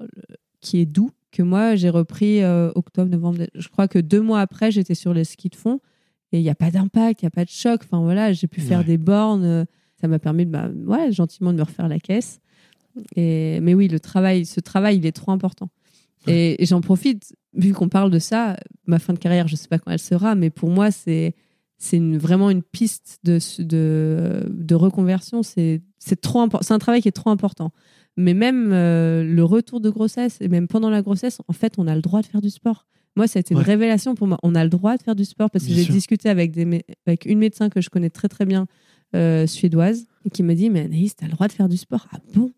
[0.62, 1.12] qui est doux.
[1.34, 2.40] Que moi, j'ai repris
[2.76, 3.40] octobre, novembre.
[3.56, 5.82] Je crois que deux mois après, j'étais sur les skis de fond.
[6.36, 7.82] Et il n'y a pas d'impact, il n'y a pas de choc.
[7.86, 8.84] Enfin voilà, j'ai pu faire Ouais.
[8.86, 9.66] des bornes.
[10.02, 12.42] Ça m'a permis de, bah, ouais, gentiment de me refaire la caisse.
[13.16, 15.70] Et, mais oui, le travail, ce travail, il est trop important.
[16.28, 19.58] Et, et j'en profite, vu qu'on parle de ça, ma fin de carrière, je ne
[19.58, 21.36] sais pas quand elle sera, mais pour moi, c'est
[21.78, 25.44] c'est vraiment une piste de, de, de reconversion.
[25.44, 27.72] C'est c'est trop C'est un travail qui est trop important.
[28.18, 31.86] Mais même euh, le retour de grossesse, et même pendant la grossesse, en fait, on
[31.88, 32.86] a le droit de faire du sport.
[33.16, 33.66] Moi, ça a été une Ouais.
[33.66, 34.38] révélation pour moi.
[34.44, 36.84] On a le droit de faire du sport parce que j'ai discuté avec, des, mé-
[37.06, 38.68] avec une médecin que je connais très très bien,
[39.16, 42.08] euh, suédoise, qui me dit Mais Anaïs, tu as le droit de faire du sport
[42.12, 42.52] Ah bon?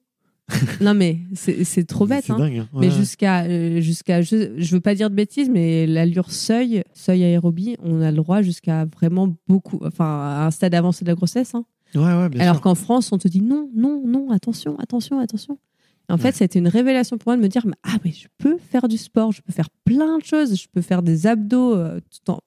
[0.82, 2.24] Non mais c'est trop bête.
[2.26, 2.38] C'est hein.
[2.40, 2.58] dingue.
[2.60, 2.68] hein.
[2.74, 7.24] Mais jusqu'à, euh, jusqu'à, je, je veux pas dire de bêtises, mais l'allure seuil, seuil
[7.26, 11.16] aérobie, on a le droit jusqu'à vraiment beaucoup, enfin, à un stade avancé de la
[11.16, 11.54] grossesse.
[11.54, 11.66] hein.
[11.96, 15.58] Ouais, ouais, bien Alors qu'en France, on te dit non, non, non, attention, attention, attention.
[16.10, 16.32] En fait, Ouais.
[16.34, 19.32] c'était une révélation pour moi de me dire, ah, mais je peux faire du sport,
[19.34, 22.40] je peux faire plein de choses, je peux faire des abdos euh, tout en.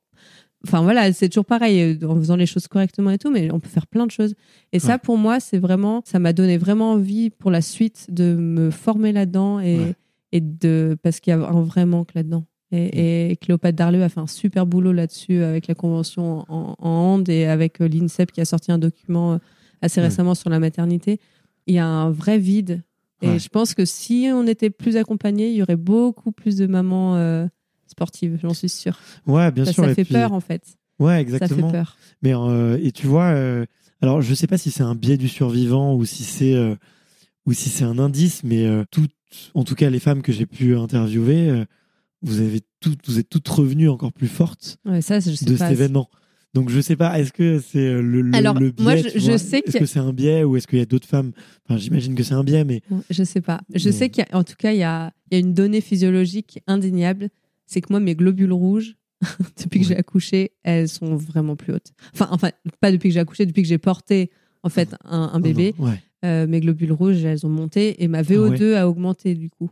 [0.66, 3.60] Enfin voilà, c'est toujours pareil euh, en faisant les choses correctement et tout, mais on
[3.60, 4.34] peut faire plein de choses.
[4.72, 4.98] Et ça, Ouais.
[4.98, 9.12] pour moi, c'est vraiment, ça m'a donné vraiment envie pour la suite de me former
[9.12, 9.94] là-dedans et, Ouais.
[10.32, 12.44] et de parce qu'il y a un vrai manque là-dedans.
[12.72, 16.88] Et, et Cléopâtre Darleux a fait un super boulot là-dessus avec la convention en, en
[16.88, 19.38] hand et avec euh, l'INSEP qui a sorti un document
[19.82, 20.06] assez Ouais.
[20.06, 21.18] récemment sur la maternité.
[21.66, 22.82] Il y a un vrai vide.
[23.22, 23.38] Et Ouais.
[23.38, 27.16] je pense que si on était plus accompagné, il y aurait beaucoup plus de mamans
[27.16, 27.46] euh,
[27.86, 28.98] sportives, j'en suis sûre.
[29.26, 29.84] Ouais, bien ça sûr.
[29.84, 30.62] ça fait puis- peur en fait.
[30.98, 31.68] Ouais, Ça exactement.
[31.70, 31.96] fait peur.
[32.22, 33.64] Mais euh, et tu vois, euh,
[34.02, 36.54] alors je sais pas si c'est un biais du survivant ou si c'est
[37.46, 39.12] ou si c'est un indice, mais toutes,
[39.54, 41.64] en tout cas les femmes que j'ai pu interviewer,
[42.22, 45.56] vous avez toutes, vous êtes toutes revenues encore plus fortes Ouais, ça, je sais de
[45.56, 45.64] pas.
[45.68, 46.08] cet événement.
[46.54, 49.36] Donc je sais pas, est-ce que c'est euh, le, le, Alors, le biais moi, je-
[49.36, 51.30] sais Est-ce que c'est un biais ou est-ce qu'il y a d'autres femmes?
[51.68, 53.60] Enfin, j'imagine que c'est un biais, mais Je sais pas.
[53.72, 56.58] Je Mais- sais qu'en tout cas, il y a, il y a une donnée physiologique
[56.66, 57.28] indéniable.
[57.66, 58.96] C'est que moi, mes globules rouges,
[59.62, 61.92] depuis que j'ai accouché, elles sont vraiment plus hautes.
[62.14, 64.30] Enfin, enfin, pas depuis que j'ai accouché, depuis que j'ai porté
[64.64, 66.02] en fait un, un bébé, Non, ouais.
[66.24, 69.70] euh, mes globules rouges, elles ont monté et ma VO2 a augmenté du coup.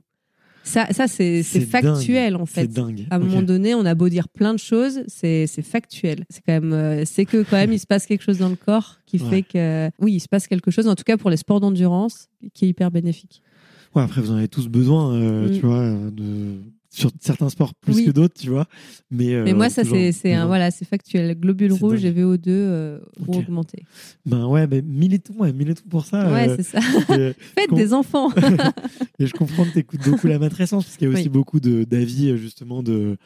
[0.64, 2.66] Ça, ça c'est factuel en C'est fait.
[2.68, 3.06] dingue.
[3.10, 6.24] À un moment donné, on a beau dire plein de choses, c'est c'est factuel.
[6.28, 8.56] C'est quand même, euh, c'est que quand même, il se passe quelque chose dans le
[8.56, 9.30] corps qui Ouais.
[9.30, 10.86] fait que, oui, il se passe quelque chose.
[10.86, 13.42] En tout cas, pour les sports d'endurance, qui est hyper bénéfique.
[13.94, 15.52] Ouais, après, vous en avez tous besoin, euh, Mm.
[15.58, 16.58] tu vois, euh, de...
[16.90, 18.04] sur certains sports plus Oui.
[18.06, 18.66] que d'autres, tu vois.
[19.10, 21.36] Mais, euh, Mais moi, ça, toujours- c'est voilà, factuel.
[21.70, 22.16] Rouges dingue.
[22.16, 23.28] et VO2 euh, Ok.
[23.28, 23.82] ont augmenté.
[24.24, 26.32] Ben ouais, ben militons, ouais, militons pour ça.
[26.32, 26.80] ouais, euh, c'est ça.
[27.54, 28.30] Faites des enfants.
[29.18, 31.28] et je comprends que tu écoutes beaucoup la matrescence, parce qu'il y a aussi Oui.
[31.28, 33.16] beaucoup d'avis, euh, justement, de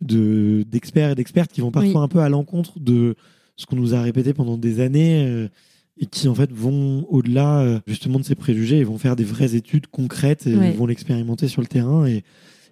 [0.00, 2.04] de- d'experts et d'expertes qui vont parfois Oui.
[2.04, 3.14] un peu à l'encontre de
[3.56, 5.48] ce qu'on nous a répété pendant des années euh,
[5.98, 9.24] et qui, en fait, vont au-delà, euh, justement, de ces préjugés et vont faire des
[9.24, 10.72] vraies études concrètes et Ouais.
[10.72, 12.24] vont l'expérimenter sur le terrain et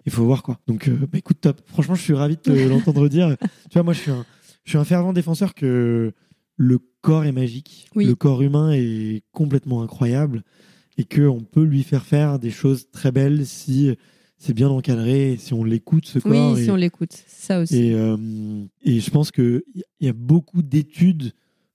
[0.06, 0.58] il faut voir quoi.
[0.66, 1.60] Donc, euh, bah, écoute, top.
[1.66, 3.36] Franchement, je suis ravi de te l'entendre dire.
[3.70, 4.24] Tu vois, moi, je suis un,
[4.64, 6.12] je suis un fervent défenseur que
[6.56, 8.04] le corps est magique, Oui.
[8.06, 10.42] le corps humain est complètement incroyable
[10.98, 13.96] et qu'on peut lui faire faire des choses très belles si
[14.38, 16.52] c'est bien encadré, si on l'écoute ce corps.
[16.52, 17.76] oui, et, si on l'écoute, ça aussi.
[17.78, 18.16] et, euh,
[18.82, 19.62] et je pense qu'il
[20.00, 21.32] y a beaucoup d'études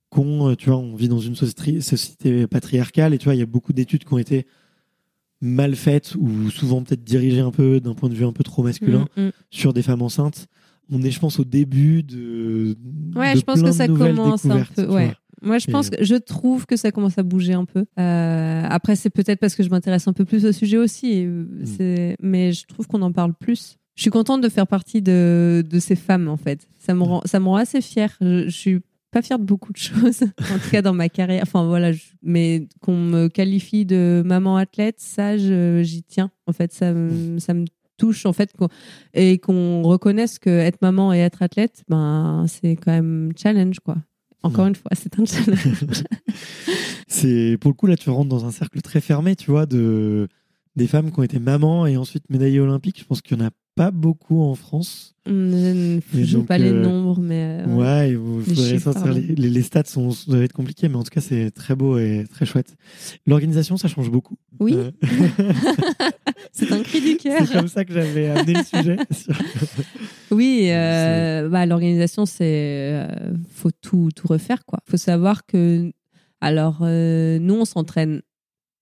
[0.09, 3.39] qu'on, euh, tu vois, on vit dans une société, société patriarcale et tu vois, il
[3.39, 4.45] y a beaucoup d'études qui ont été
[5.41, 8.63] mal faites ou souvent peut-être dirigées un peu d'un point de vue un peu trop
[8.63, 9.31] masculin Mm, mm.
[9.51, 10.47] sur des femmes enceintes.
[10.89, 12.75] On est, je pense, au début de.
[13.15, 14.87] Ouais, de je pense plein que ça commence un peu.
[14.87, 15.13] Ouais.
[15.43, 17.85] Moi, je pense que je trouve que ça commence à bouger un peu.
[17.99, 21.25] Euh, après, c'est peut-être parce que je m'intéresse un peu plus au sujet aussi.
[21.25, 22.15] euh, Mm.
[22.21, 23.77] Mais je trouve qu'on en parle plus.
[23.95, 26.67] Je suis contente de faire partie de, de ces femmes, en fait.
[26.79, 28.15] Ça me rend, ça me rend assez fière.
[28.21, 28.79] Je, je suis
[29.11, 31.41] pas fière de beaucoup de choses, en tout cas dans ma carrière.
[31.43, 31.91] Enfin, voilà.
[31.93, 36.31] je- mais qu'on me qualifie de maman athlète, ça, je- j'y tiens.
[36.45, 37.65] En fait, ça, me- ça me
[37.97, 38.51] touche, en fait.
[38.55, 38.69] qu'on-
[39.13, 43.95] et qu'on reconnaisse que être maman et être athlète, ben, c'est quand même challenge, quoi.
[44.43, 44.69] Encore Ouais.
[44.69, 46.03] une fois, c'est un challenge.
[47.07, 50.27] C'est pour le coup là, tu rentres dans un cercle très fermé, tu vois, de
[50.75, 52.99] des femmes qui ont été mamans et ensuite médaillées olympiques.
[52.99, 55.13] Je pense qu'il y en a pas beaucoup en France.
[55.25, 57.63] Je ne joue donc, pas les euh, nombres, mais.
[57.65, 59.19] euh, Ouais, il vous- Les faudrait chiffres, sortir pardon.
[59.19, 61.97] les, les- les stats sont, doit être compliqué, mais en tout cas, c'est très beau
[61.97, 62.75] et très chouette.
[63.25, 64.37] L'organisation, ça change beaucoup.
[64.59, 64.73] Oui.
[64.75, 64.91] Euh,
[66.51, 67.45] C'est un cri du cœur.
[67.45, 68.97] c'est comme ça que j'avais amené le sujet.
[70.31, 73.07] Oui, euh, bah, l'organisation, c'est.
[73.49, 74.79] faut tout, tout refaire, quoi.
[74.89, 75.91] faut savoir que.
[76.41, 78.21] Alors, nous, on s'entraîne.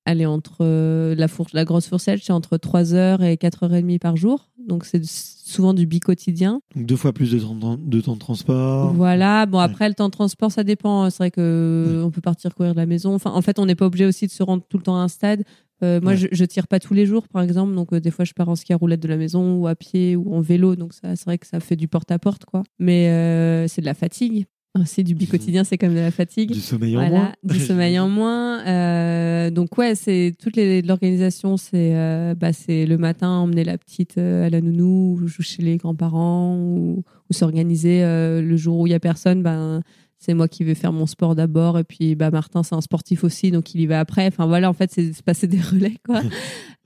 [0.07, 4.49] Allez, entre euh, la, fourche, la grosse fourchette, c'est entre 3h et 4h30 par jour.
[4.67, 6.59] Donc, c'est souvent du bi-quotidien.
[6.75, 8.93] Donc deux fois plus de temps de, temps de transport.
[8.93, 9.45] Voilà.
[9.45, 9.63] Bon, Ouais.
[9.63, 11.09] après, le temps de transport, ça dépend.
[11.09, 13.13] C'est vrai que on peut partir courir de la maison.
[13.15, 15.01] Enfin, en fait, on n'est pas obligé aussi de se rendre tout le temps à
[15.01, 15.43] un stade.
[15.83, 16.17] Euh, moi, Ouais.
[16.17, 17.75] je, je tire pas tous les jours, par exemple.
[17.75, 19.75] Donc, euh, des fois, je pars en ski à roulette de la maison ou à
[19.75, 20.75] pied ou en vélo.
[20.75, 22.63] Donc, ça, c'est vrai que ça fait du porte-à-porte, quoi.
[22.79, 24.45] Mais euh, c'est de la fatigue.
[24.83, 26.51] C'est du bi-quotidien, c'est comme de la fatigue.
[26.51, 27.31] Du sommeil en Voilà, moins.
[27.43, 28.65] du sommeil en moins.
[28.67, 33.77] Euh, donc ouais, c'est toute les- l'organisation, c'est euh, bah, c'est le matin emmener la
[33.77, 38.79] petite euh, à la nounou, ou chez les grands-parents, ou, ou s'organiser euh, le jour
[38.79, 39.41] où il y a personne.
[39.43, 39.81] Ben
[40.17, 43.23] c'est moi qui vais faire mon sport d'abord, et puis bah Martin c'est un sportif
[43.23, 44.27] aussi, donc il y va après.
[44.27, 46.21] Enfin voilà, en fait c'est se passer des relais quoi.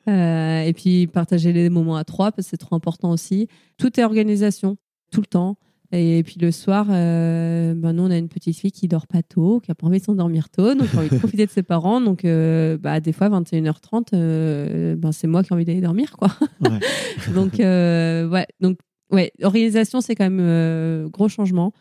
[0.07, 3.47] Euh, et puis partager les moments à trois parce que c'est trop important aussi.
[3.77, 4.77] Tout est organisation,
[5.11, 5.55] tout le temps.
[5.91, 9.23] Et puis le soir, euh, ben nous, on a une petite fille qui dort pas
[9.23, 11.51] tôt, qui a pas envie de s'endormir tôt, donc qui a envie de profiter de
[11.51, 11.99] ses parents.
[11.99, 16.15] Donc, euh, bah, des fois, 21h30, euh, ben, c'est moi qui ai envie d'aller dormir,
[16.15, 16.29] quoi.
[16.61, 16.79] Ouais.
[17.33, 18.77] donc, euh, ouais, donc,
[19.11, 21.73] ouais, organisation, c'est quand même gros changement.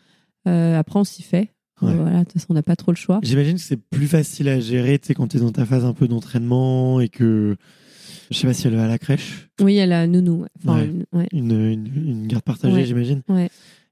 [0.45, 1.51] Après, on s'y fait.
[1.81, 1.93] Ouais.
[1.93, 3.19] Voilà, de toute façon, on n'a pas trop le choix.
[3.23, 5.85] J'imagine que c'est plus facile à gérer, tu sais, quand tu es dans ta phase
[5.85, 7.55] un peu d'entraînement et que.
[8.31, 9.49] Je sais pas si elle va à la crèche.
[9.61, 10.41] Oui, elle a nounou.
[10.41, 10.47] ouais.
[10.59, 10.85] Enfin, Ouais.
[10.85, 11.27] une- ouais.
[11.31, 13.21] Une, une, une garde partagée, j'imagine.
[13.29, 13.49] Ouais.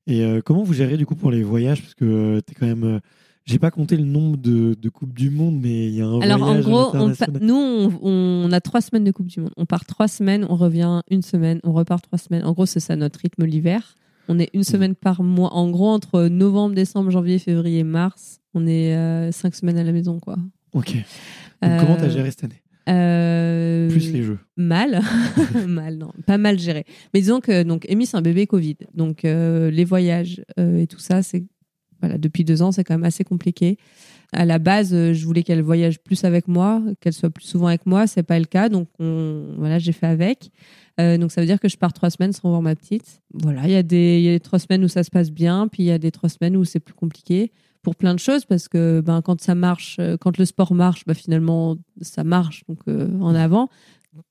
[0.08, 1.82] Et euh, comment vous gérez du coup pour les voyages?
[1.82, 2.84] Parce que tu es quand même.
[2.84, 3.00] euh,
[3.46, 6.20] J'ai pas compté le nombre de, de Coupes du Monde, mais il y a un
[6.22, 7.54] Alors en gros, on nous,
[8.02, 9.52] on, on a trois semaines de Coupe du Monde.
[9.58, 12.44] On part trois semaines, on revient une semaine, on repart trois semaines.
[12.46, 13.96] En gros, c'est ça notre rythme l'hiver.
[14.30, 15.54] On est une semaine par mois.
[15.54, 19.92] En gros, entre novembre, décembre, janvier, février, mars, on est euh, cinq semaines à la
[19.94, 20.36] maison, quoi.
[20.74, 20.96] Ok.
[21.62, 22.62] Donc, comment t'as Euh, géré cette année?
[22.88, 24.40] Euh, Plus les jeux.
[24.56, 25.02] Mal,
[25.68, 26.86] mal, non, pas mal géré.
[27.14, 30.88] Mais disons que donc Amy c'est un bébé Covid, donc euh, les voyages euh, et
[30.88, 31.44] tout ça, c'est
[32.02, 33.78] voilà depuis deux ans, c'est quand même assez compliqué.
[34.34, 37.86] À la base, je voulais qu'elle voyage plus avec moi, qu'elle soit plus souvent avec
[37.86, 40.52] moi, c'est pas le cas, donc on, voilà, j'ai fait avec.
[41.00, 43.22] Donc ça veut dire que je pars trois semaines sans voir ma petite.
[43.34, 45.32] Voilà, il y a des il y a des trois semaines où ça se passe
[45.32, 47.52] bien, puis il y a des trois semaines où c'est plus compliqué
[47.84, 51.04] pour plein de choses parce que ben quand ça marche, euh, quand le sport marche,
[51.06, 53.70] ben, finalement ça marche donc euh, en avant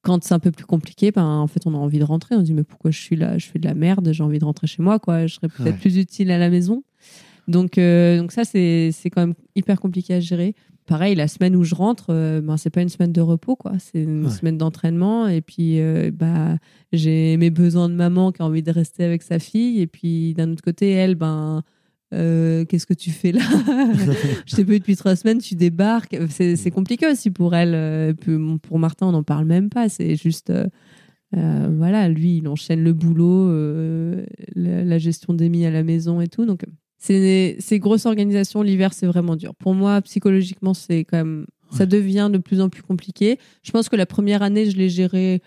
[0.03, 2.35] quand c'est un peu plus compliqué, ben, en fait, on a envie de rentrer.
[2.35, 3.39] On se dit, mais pourquoi je suis là?
[3.39, 5.29] Je fais de la merde, j'ai envie de rentrer chez moi, quoi.
[5.29, 5.79] Je serais peut-être Ouais.
[5.81, 6.83] plus utile à la maison.
[7.47, 10.57] Donc, euh, donc ça, c'est c'est quand même hyper compliqué à gérer.
[10.87, 13.75] Pareil, la semaine où je rentre, euh, ben, c'est pas une semaine de repos, quoi.
[13.79, 14.31] C'est une Ouais.
[14.33, 15.29] semaine d'entraînement.
[15.29, 15.79] Et puis,
[16.13, 16.57] bah,
[16.93, 19.81] j'ai mes besoins de maman qui a envie de rester avec sa fille.
[19.81, 21.63] Et puis, d'un autre côté, elle, ben,
[22.15, 23.41] euh, qu'est-ce que tu fais là
[24.47, 26.17] Je t'ai pas eu depuis trois semaines, tu débarques.
[26.31, 27.75] C'est c'est compliqué aussi pour elle.
[27.75, 28.15] Euh,
[28.63, 29.89] pour Martin, on n'en parle même pas.
[29.89, 35.67] C'est juste, euh, voilà, lui, il enchaîne le boulot, euh, la, la gestion des mis
[35.67, 36.47] à la maison et tout.
[36.47, 36.65] Donc,
[36.99, 38.63] c'est c'est grosse organisation.
[38.63, 39.55] L'hiver, c'est vraiment dur.
[39.55, 43.39] Pour moi, psychologiquement, c'est quand même, ça devient de plus en plus compliqué.
[43.65, 45.43] Je pense que la première année, je l'ai géré.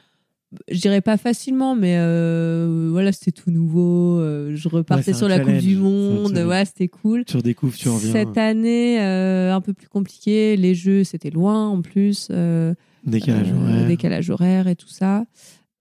[0.71, 4.19] Je dirais pas facilement, mais euh, voilà, c'était tout nouveau.
[4.19, 6.33] euh, je repartais sur la Coupe du Monde.
[6.47, 7.23] Ouais, c'était cool.
[7.25, 8.11] Tu redécouvres, tu reviens.
[8.11, 10.57] Cette année, euh, un peu plus compliqué.
[10.57, 12.29] Les jeux, c'était loin en plus.
[12.31, 12.73] euh,
[13.05, 13.87] Décalage horaire.
[13.87, 15.23] décalage horaire et tout ça.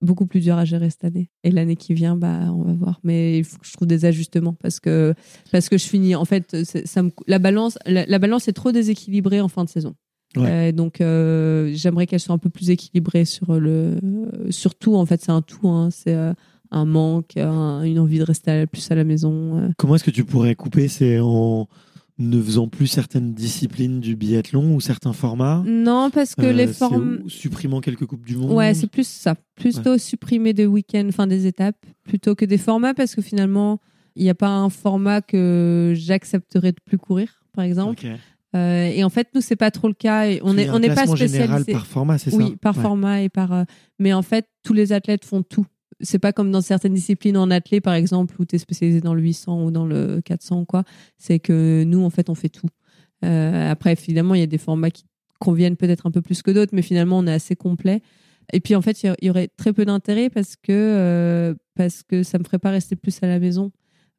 [0.01, 1.29] Beaucoup plus dur à gérer cette année.
[1.43, 2.99] Et l'année qui vient, bah, on va voir.
[3.03, 5.13] Mais il faut que je trouve des ajustements parce que,
[5.51, 6.15] parce que je finis.
[6.15, 9.63] En fait, c'est- ça me, la, balance, la, la balance est trop déséquilibrée en fin
[9.65, 9.95] de saison.
[10.35, 10.69] Ouais.
[10.69, 13.95] Euh, donc, euh, j'aimerais qu'elle soit un peu plus équilibrée sur le.
[14.51, 15.67] Sur tout, en fait, c'est un tout.
[15.67, 15.89] hein.
[15.91, 16.33] C'est euh,
[16.71, 19.71] un manque, un- une envie de rester à- plus à la maison.
[19.77, 20.87] Comment est-ce que tu pourrais couper?
[20.87, 21.67] C'est en
[22.19, 25.63] ne faisant plus certaines disciplines du biathlon ou certains formats?
[25.65, 27.21] Non, parce que Euh, les formes.
[27.27, 28.51] Supprimant quelques Coupes du Monde?
[28.51, 29.35] Ouais, c'est plus ça.
[29.55, 33.79] Plutôt supprimer des week-ends, enfin des étapes, plutôt que des formats, parce que finalement,
[34.17, 38.05] il n'y a pas un format que j'accepterais de plus courir, par exemple.
[38.05, 38.11] Ok.
[38.55, 40.27] Euh, et en fait, nous, c'est pas trop le cas.
[40.27, 41.71] Et on est, a on un n'est pas spécialisé.
[41.71, 42.81] par format, c'est ça Oui, par Ouais.
[42.81, 43.53] format et par.
[43.53, 43.63] euh,
[43.99, 45.65] Mais en fait, tous les athlètes font tout.
[46.01, 49.13] C'est pas comme dans certaines disciplines en athlée, par exemple, où tu es spécialisé dans
[49.13, 50.83] le 800 ou dans le 400 ou quoi.
[51.17, 52.67] C'est que nous, en fait, on fait tout.
[53.25, 55.03] Euh, après, évidemment, il y a des formats qui
[55.39, 58.01] conviennent peut-être un peu plus que d'autres, mais finalement, on est assez complet.
[58.53, 62.39] Et puis, en fait, il y aurait très peu d'intérêt parce que, parce que ça
[62.39, 63.71] me ferait pas rester plus à la maison.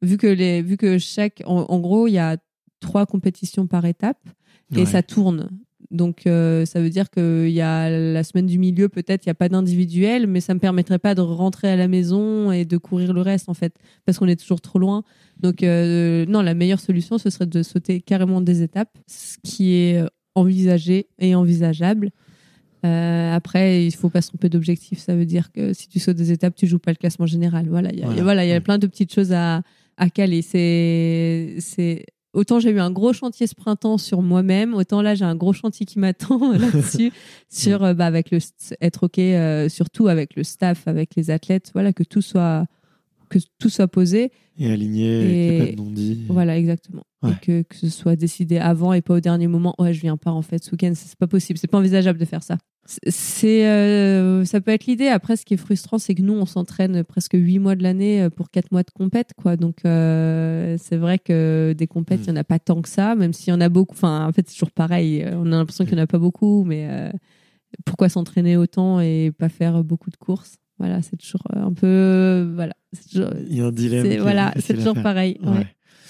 [0.03, 1.41] Vu que, les, vu que chaque.
[1.45, 2.37] En, en gros, il y a
[2.81, 4.19] trois compétitions par étape
[4.75, 4.85] et Ouais.
[4.85, 5.49] ça tourne.
[5.89, 9.31] Donc, euh, ça veut dire qu'il y a la semaine du milieu, peut-être, il n'y
[9.31, 12.63] a pas d'individuel, mais ça ne me permettrait pas de rentrer à la maison et
[12.65, 13.73] de courir le reste, en fait,
[14.05, 15.03] parce qu'on est toujours trop loin.
[15.39, 19.73] Donc, euh, non, la meilleure solution, ce serait de sauter carrément des étapes, ce qui
[19.73, 20.01] est
[20.35, 22.11] envisagé et envisageable.
[22.85, 24.97] Euh, après, il faut pas se tromper d'objectif.
[24.99, 27.67] Ça veut dire que si tu sautes des étapes, tu joues pas le classement général.
[27.67, 28.23] Voilà, il y a, Voilà.
[28.23, 29.61] voilà, il y a plein de petites choses à,
[29.97, 30.41] à caler.
[30.41, 31.55] C'est
[32.33, 35.53] autant j'ai eu un gros chantier ce printemps sur moi-même, autant là j'ai un gros
[35.53, 37.11] chantier qui m'attend là-dessus
[37.49, 38.39] sur euh, bah, avec le
[38.81, 41.71] être ok, euh, surtout avec le staff, avec les athlètes.
[41.73, 42.65] Voilà, que tout soit
[43.31, 44.31] que tout soit posé.
[44.57, 46.21] Et aligné, et qu'il n'y ait Et- pas de non-dit.
[46.29, 47.03] Voilà, exactement.
[47.23, 47.31] Ouais.
[47.31, 49.73] Et que, que ce soit décidé avant et pas au dernier moment.
[49.79, 50.91] Ouais, je viens pas en fait ce week-end.
[50.95, 51.57] C'est pas possible.
[51.57, 52.57] C'est pas envisageable de faire ça.
[53.07, 55.07] C'est, euh, ça peut être l'idée.
[55.07, 58.27] Après, ce qui est frustrant, c'est que nous, on s'entraîne presque huit mois de l'année
[58.35, 59.55] pour quatre mois de compète, quoi.
[59.55, 62.23] Donc, euh, c'est vrai que des compètes, Mm.
[62.23, 63.93] il y en a pas tant que ça, même s'il y en a beaucoup.
[63.95, 65.23] Enfin, en fait, c'est toujours pareil.
[65.31, 67.11] On a l'impression qu'il y en a pas beaucoup, mais euh,
[67.85, 70.55] pourquoi s'entraîner autant et pas faire beaucoup de courses?
[70.79, 72.73] Voilà, c'est toujours un peu, voilà.
[73.11, 74.05] Toujours, Il y a un dilemme.
[74.05, 75.03] c'est- voilà, c'est toujours faire.
[75.03, 75.37] pareil.
[75.43, 75.49] Ouais.
[75.49, 75.67] ouais.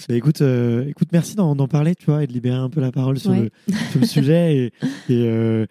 [0.10, 2.82] Bah, écoute, euh, écoute, merci d'en d'en parler, tu vois, et de libérer un peu
[2.82, 3.52] la parole sur, Ouais.
[3.67, 4.56] le, sur le sujet.
[5.10, 5.65] Et, et, euh,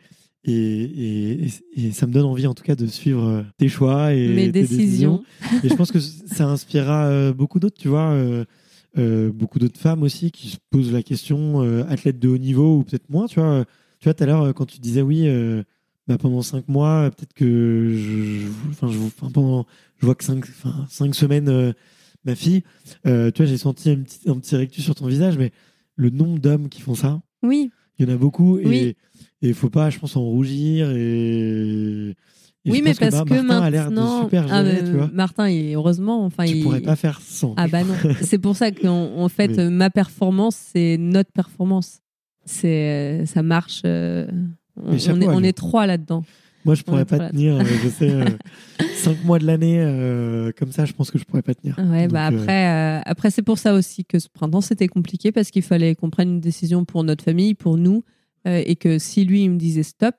[0.45, 1.47] Et, et,
[1.77, 4.27] et- et ça me donne envie, en tout cas, de suivre euh, tes choix et
[4.29, 5.23] Mes tes décisions.
[5.63, 8.45] Et je pense que ça inspirera euh, beaucoup d'autres, tu vois, euh,
[8.99, 12.79] euh, beaucoup d'autres femmes aussi qui se posent la question, euh, athlètes de haut niveau
[12.79, 13.65] ou peut-être moins, tu vois.
[13.99, 15.63] Tu vois, tout à l'heure, euh, quand tu disais oui, euh,
[16.09, 19.67] bah, pendant cinq mois, euh, peut-être que je, je- enfin, je, enfin, pendant,
[20.01, 21.73] je vois que cinq, enfin, cinq semaines, euh,
[22.25, 22.63] ma fille,
[23.07, 25.53] euh, tu vois, j'ai senti un petit, un petit rectus sur ton visage, mais
[25.97, 28.97] le nombre d'hommes qui font ça, Oui, il y en a beaucoup et
[29.43, 32.11] il faut pas, je pense, en rougir et.
[32.11, 35.11] et oui, mais parce que Martin a l'air de maintenant, super Ah, mais tu vois.
[35.13, 37.55] Martin, il- heureusement, enfin, Tu il pourrais pas faire sans.
[37.57, 42.01] Ah bah non, c'est pour ça qu'en en fait, Mais- ma performance, c'est notre performance.
[42.47, 43.83] C'est, ça marche.
[43.85, 44.27] euh,
[44.77, 46.25] on, on est, on est trois là-dedans.
[46.65, 47.31] Moi, je pourrais pas voilà.
[47.31, 47.57] tenir.
[47.57, 48.25] euh, je sais, euh,
[48.95, 51.79] cinq mois de l'année euh, comme ça, je pense que je pourrais pas tenir.
[51.79, 55.33] Ouais, Donc, bah après, euh, après c'est pour ça aussi que ce printemps c'était compliqué
[55.33, 58.05] parce qu'il fallait qu'on prenne une décision pour notre famille, pour nous,
[58.45, 60.17] et que si lui il me disait stop,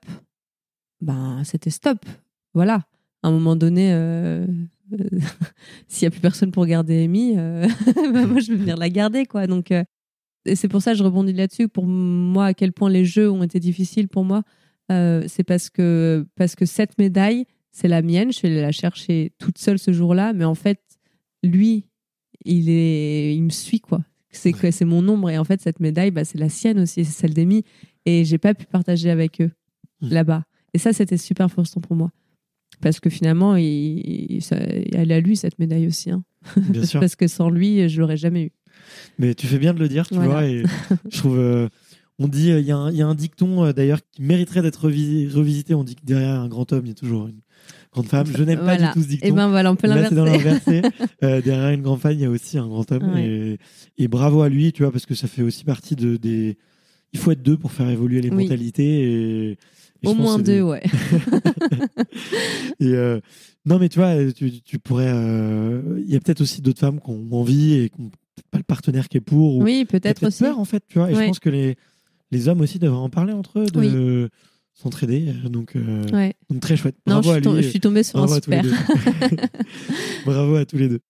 [1.00, 1.98] ben c'était stop.
[2.54, 2.84] Voilà.
[3.22, 3.92] À un moment donné,
[5.88, 7.66] s'il y a plus personne pour garder Amy, bah,
[8.26, 9.46] moi je vais venir la garder quoi.
[9.46, 9.72] Donc
[10.44, 11.68] et c'est pour ça que je rebondis là-dessus.
[11.68, 14.42] Pour moi, à quel point les jeux ont été difficiles pour moi,
[14.90, 18.30] euh, c'est parce que parce que cette médaille c'est la mienne.
[18.32, 20.80] Je suis allée la chercher toute seule ce jour-là, mais en fait
[21.42, 21.86] lui,
[22.44, 24.00] il est, il me suit quoi.
[24.30, 27.04] C'est que c'est mon ombre et en fait cette médaille, bah, c'est la sienne aussi,
[27.04, 27.64] c'est celle d'Amy
[28.06, 29.50] et j'ai pas pu partager avec eux
[30.00, 30.08] Mm.
[30.08, 30.42] là-bas.
[30.74, 32.10] Et ça, c'était super frustrant pour moi
[32.80, 33.66] parce que finalement, il,
[34.32, 36.24] il- ça- elle à lui cette médaille aussi, hein.
[36.56, 36.98] bien sûr.
[37.00, 38.52] parce que sans lui, je l'aurais jamais eu.
[39.18, 40.30] Mais tu fais bien de le dire, tu Voilà.
[40.30, 40.46] vois.
[40.46, 40.64] Et
[41.10, 41.38] je trouve.
[41.38, 41.68] euh,
[42.18, 44.22] on dit, euh, il y, a un- il y a un dicton euh, d'ailleurs qui
[44.22, 45.74] mériterait d'être revi- revisité.
[45.74, 47.40] On dit que derrière un grand homme, il y a toujours une
[47.92, 48.26] grande femme.
[48.26, 49.26] Je n'aime pas du tout ce dicton.
[49.28, 50.82] Et ben voilà, on peut Là, c'est dans l'inverser.
[50.82, 50.96] l'inversé.
[51.24, 53.12] Euh, derrière une grande femme, il y a aussi un grand homme.
[53.14, 53.24] Ouais.
[53.26, 53.58] Et,
[54.04, 56.58] et bravo à lui, tu vois, parce que ça fait aussi partie de, des.
[57.12, 58.44] Il faut être deux pour faire évoluer les Oui.
[58.44, 59.02] mentalités.
[59.02, 59.58] Et, et
[60.04, 60.82] je Au moins deux, des- ouais.
[62.80, 63.20] Et euh,
[63.64, 65.10] non, mais tu vois, tu, tu pourrais.
[65.12, 68.10] euh, Il y a peut-être aussi d'autres femmes qui ont envie et qui n'ont
[68.50, 69.56] pas le partenaire qui est pour.
[69.56, 70.42] Ou Oui, peut-être peut-être aussi.
[70.42, 71.10] peur, en fait, tu vois.
[71.10, 71.76] Et je pense que les,
[72.32, 74.28] les hommes aussi devraient en parler entre eux, de
[74.74, 75.32] s'entraider.
[75.50, 76.34] Donc, euh, Ouais.
[76.50, 76.96] donc, très chouette.
[77.06, 77.62] Non, je à suis, tom- lui.
[77.62, 78.64] je suis tombée sur Bravo un à super.
[80.26, 81.00] Bravo à tous les deux.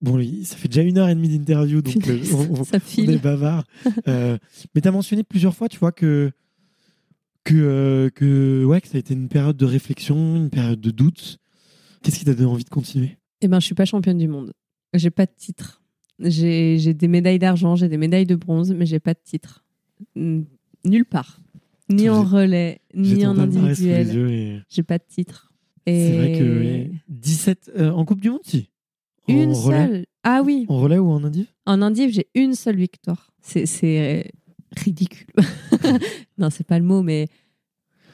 [0.00, 3.64] Bon, lui, ça fait déjà une heure et demie d'interview, donc euh, on, est bavard.
[4.08, 4.38] Euh,
[4.74, 6.30] mais tu as mentionné plusieurs fois, tu vois, que,
[7.44, 10.90] que, euh, que, ouais, que ça a été une période de réflexion, une période de
[10.90, 11.36] doute.
[12.02, 13.18] Qu'est-ce qui t'a donné envie de continuer?
[13.42, 14.52] Eh ben, je suis pas championne du monde.
[14.94, 15.82] J'ai pas de titre.
[16.18, 19.64] J'ai j'ai des médailles d'argent, j'ai des médailles de bronze, mais j'ai pas de titre.
[20.84, 21.40] Nulle part.
[21.88, 24.16] Ni en relais, ni en individuel.
[24.30, 25.52] et J'ai pas de titre.
[25.86, 28.70] Et c'est vrai que ouais, 17 euh, en Coupe du Monde, si.
[29.28, 30.06] En une relais, seule.
[30.22, 31.46] Ah oui, En relais ou en indiv?
[31.66, 33.32] En indiv, j'ai une seule victoire.
[33.42, 34.28] C'est- C'est euh,
[34.76, 35.26] ridicule.
[36.38, 37.26] non, c'est pas le mot, mais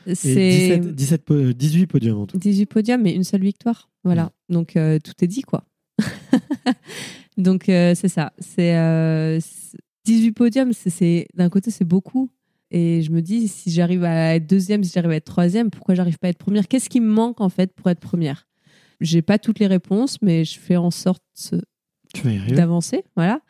[0.07, 2.39] Et c'est 17, 17 po- euh, 18 podiums en tout.
[2.39, 3.91] 18 podiums, mais une seule victoire.
[4.05, 4.33] Voilà.
[4.49, 5.65] Donc, euh, tout est dit, quoi.
[7.37, 8.33] Donc, euh, c'est ça.
[8.39, 12.31] C'est euh, c'est- 18 podiums, c'est d'un côté, c'est beaucoup.
[12.71, 15.95] Et je me dis, si j'arrive à être deuxième, si j'arrive à être troisième, pourquoi
[15.95, 16.67] j'arrive pas à être première?
[16.67, 18.47] Qu'est-ce qui me manque, en fait, pour être première?
[19.01, 21.23] J'ai pas toutes les réponses, mais je fais en sorte
[22.51, 23.05] d'avancer.
[23.15, 23.41] Voilà.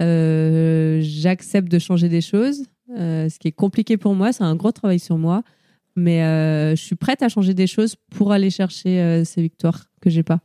[0.00, 2.64] Euh, J'accepte de changer des choses,
[2.96, 4.32] euh, ce qui est compliqué pour moi.
[4.32, 5.42] C'est un gros travail sur moi,
[5.96, 10.08] mais euh, je suis prête à changer des choses pour aller chercher ces victoires que
[10.08, 10.40] j'ai pas.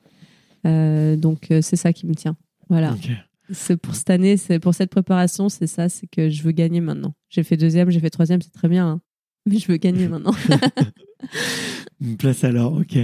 [0.63, 2.35] Donc c'est ça qui me tient.
[2.67, 2.91] Voilà.
[2.91, 3.09] Ok.
[3.51, 6.81] C'est pour cette année, c'est pour cette préparation, c'est ça, c'est que je veux gagner
[6.81, 7.13] maintenant.
[7.29, 9.01] J'ai fait deuxième, j'ai fait troisième, c'est très bien, hein.
[9.45, 10.33] mais je veux gagner maintenant.
[12.01, 12.97] Une place alors, ok.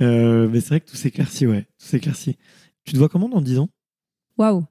[0.00, 1.62] Euh, mais c'est vrai que tout s'éclaircit, ouais.
[1.78, 2.36] Tout s'éclaircit.
[2.84, 3.68] Tu te vois comment dans 10 ans?
[4.38, 4.64] Waouh.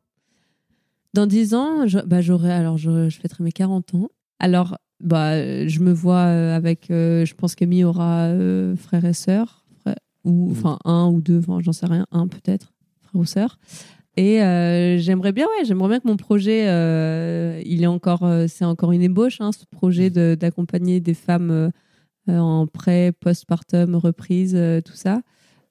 [1.13, 4.09] Dans 10 ans, je, bah, j'aurai, alors je, je fêterai mes 40 ans.
[4.39, 9.13] Alors, bah, je me vois euh, avec, euh, je pense qu'Amy aura euh, frère et
[9.13, 9.65] sœur,
[10.23, 10.51] ou Mhm.
[10.51, 13.57] enfin un ou deux, enfin j'en sais rien, un peut-être, frère ou sœur.
[14.17, 18.45] Et euh, j'aimerais bien, ouais, j'aimerais bien que mon projet, euh, il est encore, euh,
[18.47, 21.71] c'est encore une ébauche, hein, ce projet de- d'accompagner des femmes
[22.27, 25.21] en pré, postpartum, reprise, tout ça,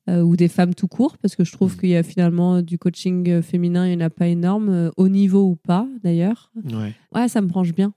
[0.08, 3.40] ou des femmes tout court, parce que je trouve qu'il y a finalement du coaching
[3.40, 6.50] féminin, il n'y en a pas énorme, au niveau ou pas d'ailleurs.
[6.64, 6.92] Ouais.
[7.14, 7.94] Ouais, ça me branche bien.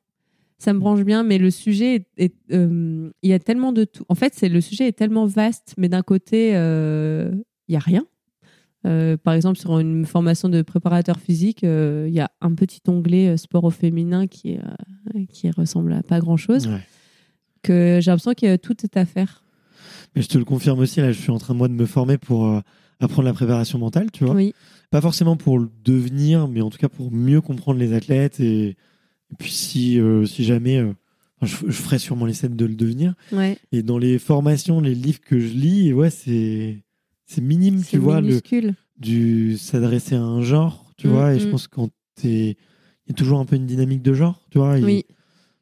[0.60, 4.06] Ça me branche bien, mais le sujet est, il y a tellement de tout.
[4.08, 8.06] En fait, c'est le sujet est tellement vaste, mais d'un côté, il y a rien.
[8.86, 12.82] Euh, par exemple, sur une formation de préparateur physique, euh, il y a un petit
[12.88, 16.67] onglet euh, sport au féminin qui, euh, qui ressemble à pas grand chose.
[16.67, 16.82] Ouais.
[17.62, 19.43] Que j'ai l'impression que tout est à faire.
[20.15, 22.17] Mais je te le confirme aussi, là, je suis en train, moi, de me former
[22.17, 22.62] pour
[23.00, 24.36] apprendre la préparation mentale, tu vois.
[24.36, 24.54] Oui,
[24.91, 28.40] Pas forcément pour le devenir, mais en tout cas pour mieux comprendre les athlètes.
[28.40, 30.86] Et, et puis, si, si jamais.
[31.42, 33.15] je ferai sûrement l'essai de le devenir.
[33.31, 33.58] Ouais.
[33.71, 36.83] Et dans les formations, les livres que je lis, ouais, c'est
[37.34, 38.40] c'est minime, tu vois, le,
[39.00, 41.34] du s'adresser à un genre, tu Mm, vois.
[41.34, 41.52] Et je mm.
[41.52, 42.58] pense quand t'es,
[43.08, 44.77] il y a toujours un peu une dynamique de genre, tu vois.
[44.77, 45.06] et Oui,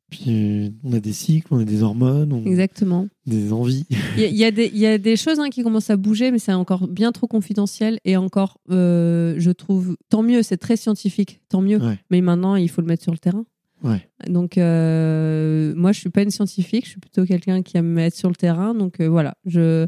[0.09, 3.07] Puis euh, on a des cycles, on a des hormones, on exactement.
[3.25, 3.85] des envies.
[4.17, 5.95] Il y, a- y a des- il y a des choses hein, qui commencent à
[5.95, 7.97] bouger, mais c'est encore bien trop confidentiel.
[8.03, 11.77] Et encore, euh, je trouve, tant mieux, c'est très scientifique, tant mieux.
[11.81, 11.97] Ouais.
[12.09, 13.45] Mais maintenant, il faut le mettre sur le terrain.
[13.83, 14.05] Ouais.
[14.27, 17.93] Donc, euh, moi, je suis pas une scientifique, je suis plutôt quelqu'un qui aime me
[17.95, 18.75] mettre sur le terrain.
[18.75, 19.87] Donc, euh, voilà, je.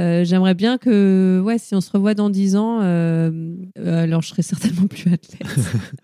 [0.00, 4.22] Euh, J'aimerais bien que, ouais, si on se revoit dans 10 ans, euh, euh, alors
[4.22, 5.46] je serai certainement plus athlète.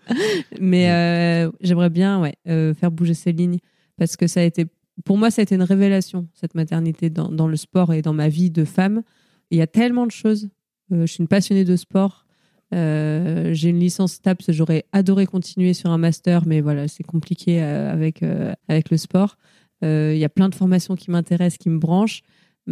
[0.61, 3.59] Mais euh, j'aimerais bien, ouais, faire bouger ces lignes
[3.97, 4.65] parce que ça a été,
[5.05, 8.13] pour moi, ça a été une révélation cette maternité dans, dans le sport et dans
[8.13, 9.03] ma vie de femme.
[9.51, 10.49] Il y a tellement de choses.
[10.89, 12.25] Je suis une passionnée de sport.
[12.73, 17.61] Euh, j'ai une licence TAPS, j'aurais adoré continuer sur un master, mais voilà, c'est compliqué
[17.61, 19.37] euh, avec, euh, avec le sport.
[19.83, 22.21] Il y a plein de formations qui m'intéressent, qui me branchent.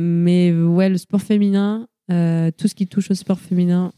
[0.01, 3.91] Mais ouais, le sport féminin, euh, tout ce qui touche au sport féminin,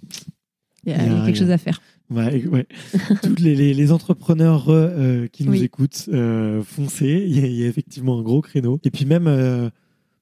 [0.84, 1.34] il y a, Il y quelque rien.
[1.36, 1.80] chose à faire.
[2.10, 2.68] Ouais, ouais.
[3.24, 5.64] Tous les, les, les entrepreneurs euh, qui nous Oui.
[5.64, 7.24] écoutent, euh, foncez.
[7.28, 8.80] Il y, a, il y a effectivement un gros créneau.
[8.84, 9.70] Et puis même, euh,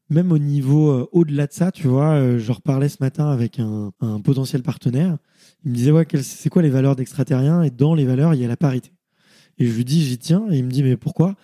[0.10, 3.58] même au niveau euh, au-delà de ça, tu vois, euh, je reparlais ce matin avec
[3.60, 5.18] un, un potentiel partenaire.
[5.64, 7.64] Il me disait ouais, c'est quoi les valeurs d'extraterrien?
[7.64, 8.92] Et dans les valeurs, il y a la parité.
[9.58, 10.46] Et je lui dis j'y tiens.
[10.52, 11.36] Et il me dit mais pourquoi?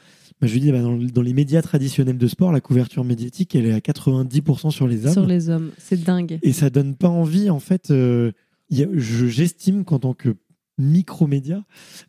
[0.41, 3.55] Bah, Je lui dis bah, dans, dans les médias traditionnels de sport, la couverture médiatique,
[3.55, 5.13] elle est à 90% sur les hommes.
[5.13, 6.39] Sur les hommes, c'est dingue.
[6.43, 7.91] Et ça donne pas envie, en fait.
[7.91, 8.31] euh,
[8.69, 10.35] J'estime qu'en tant que
[10.77, 11.63] micromédia,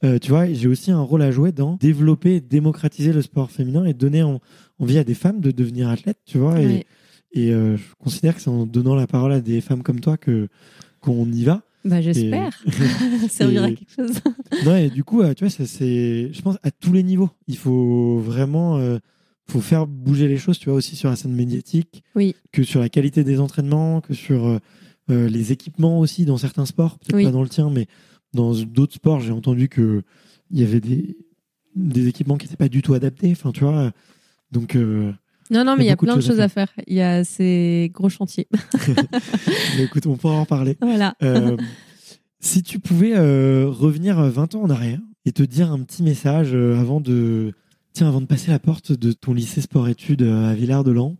[0.04, 3.50] euh, tu vois, j'ai aussi un rôle à jouer dans développer et démocratiser le sport
[3.50, 4.40] féminin et donner en-
[4.78, 6.60] envie à des femmes de devenir athlètes, tu vois.
[7.32, 10.16] Et, euh, je considère que c'est en donnant la parole à des femmes comme toi
[10.16, 10.48] que
[11.00, 11.62] qu'on y va.
[11.86, 12.52] Bah, j'espère.
[13.22, 14.20] Ça servira à et- quelque chose.
[14.64, 17.30] non, et du coup, euh, tu vois, c'est, je pense, à tous les niveaux.
[17.48, 18.98] Il faut vraiment, euh,
[19.48, 22.34] faut faire bouger les choses, tu vois, aussi sur la scène médiatique, Oui.
[22.52, 24.58] que sur la qualité des entraînements, que sur euh,
[25.28, 27.24] les équipements aussi dans certains sports, peut-être Oui.
[27.24, 27.86] pas dans le tien, mais
[28.34, 30.02] dans d'autres sports, j'ai entendu que
[30.50, 31.16] il y avait des,
[31.76, 33.30] des équipements qui n'étaient pas du tout adaptés.
[33.32, 33.92] Enfin, tu vois,
[34.52, 35.12] donc, euh,
[35.50, 36.72] Non, non, mais il y a plein de choses à choses à faire.
[36.86, 38.48] Il y a ces gros chantiers.
[39.76, 40.76] mais écoute, on pourra en parler.
[40.80, 41.14] voilà.
[41.22, 41.56] Euh,
[42.46, 46.54] si tu pouvais euh, revenir 20 ans en arrière et te dire un petit message
[46.54, 47.52] euh, avant de
[47.92, 51.16] tiens avant de passer la porte de ton lycée sport-études à Villard-de-Lans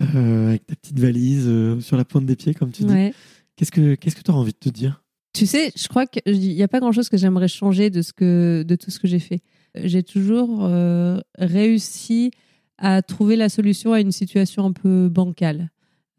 [0.00, 1.50] euh, avec ta petite valise
[1.80, 3.14] sur la pointe des pieds comme tu dis Ouais.
[3.56, 5.02] qu'est-ce que qu'est-ce que tu envie de te dire?
[5.32, 8.64] Tu sais, je crois qu'il n'y a pas grand-chose que j'aimerais changer de, ce que,
[8.66, 9.40] de tout ce que j'ai fait.
[9.74, 10.70] J'ai toujours
[11.36, 12.30] réussi
[12.78, 15.70] à trouver la solution à une situation un peu bancale.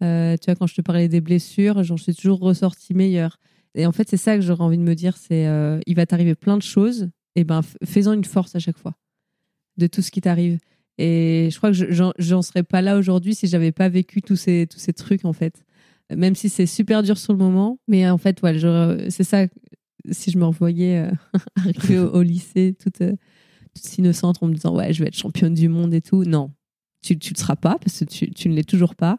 [0.04, 3.38] Euh, tu vois, quand je te parlais des blessures, j'en suis toujours ressortie meilleure.
[3.76, 6.06] Et en fait, c'est ça que j'aurais envie de me dire, c'est euh, il va
[6.06, 8.94] t'arriver plein de choses, et ben fais-en une force à chaque fois
[9.78, 10.60] de tout ce qui t'arrive.
[10.98, 14.22] Et je crois que je- j'en j'en serais pas là aujourd'hui si j'avais pas vécu
[14.22, 15.66] tous ces, tous ces trucs, en fait.
[16.16, 17.80] Même si c'est super dur sur le moment.
[17.90, 19.48] Mais en fait, ouais, je- c'est ça.
[20.12, 21.12] Si je me revoyais euh,
[21.56, 23.20] arriver au, lycée toute, euh, toute
[23.98, 26.24] innocente en me disant Ouais, je vais être championne du monde et tout.
[26.24, 26.52] Non,
[27.02, 29.18] tu ne le seras pas parce que tu, tu ne l'es toujours pas.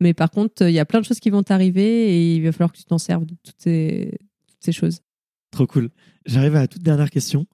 [0.00, 2.52] Mais par contre, il y a plein de choses qui vont t'arriver et il va
[2.52, 5.00] falloir que tu t'en serves de toutes ces, toutes ces choses.
[5.50, 5.90] trop cool
[6.26, 7.46] j'arrive à la toute dernière question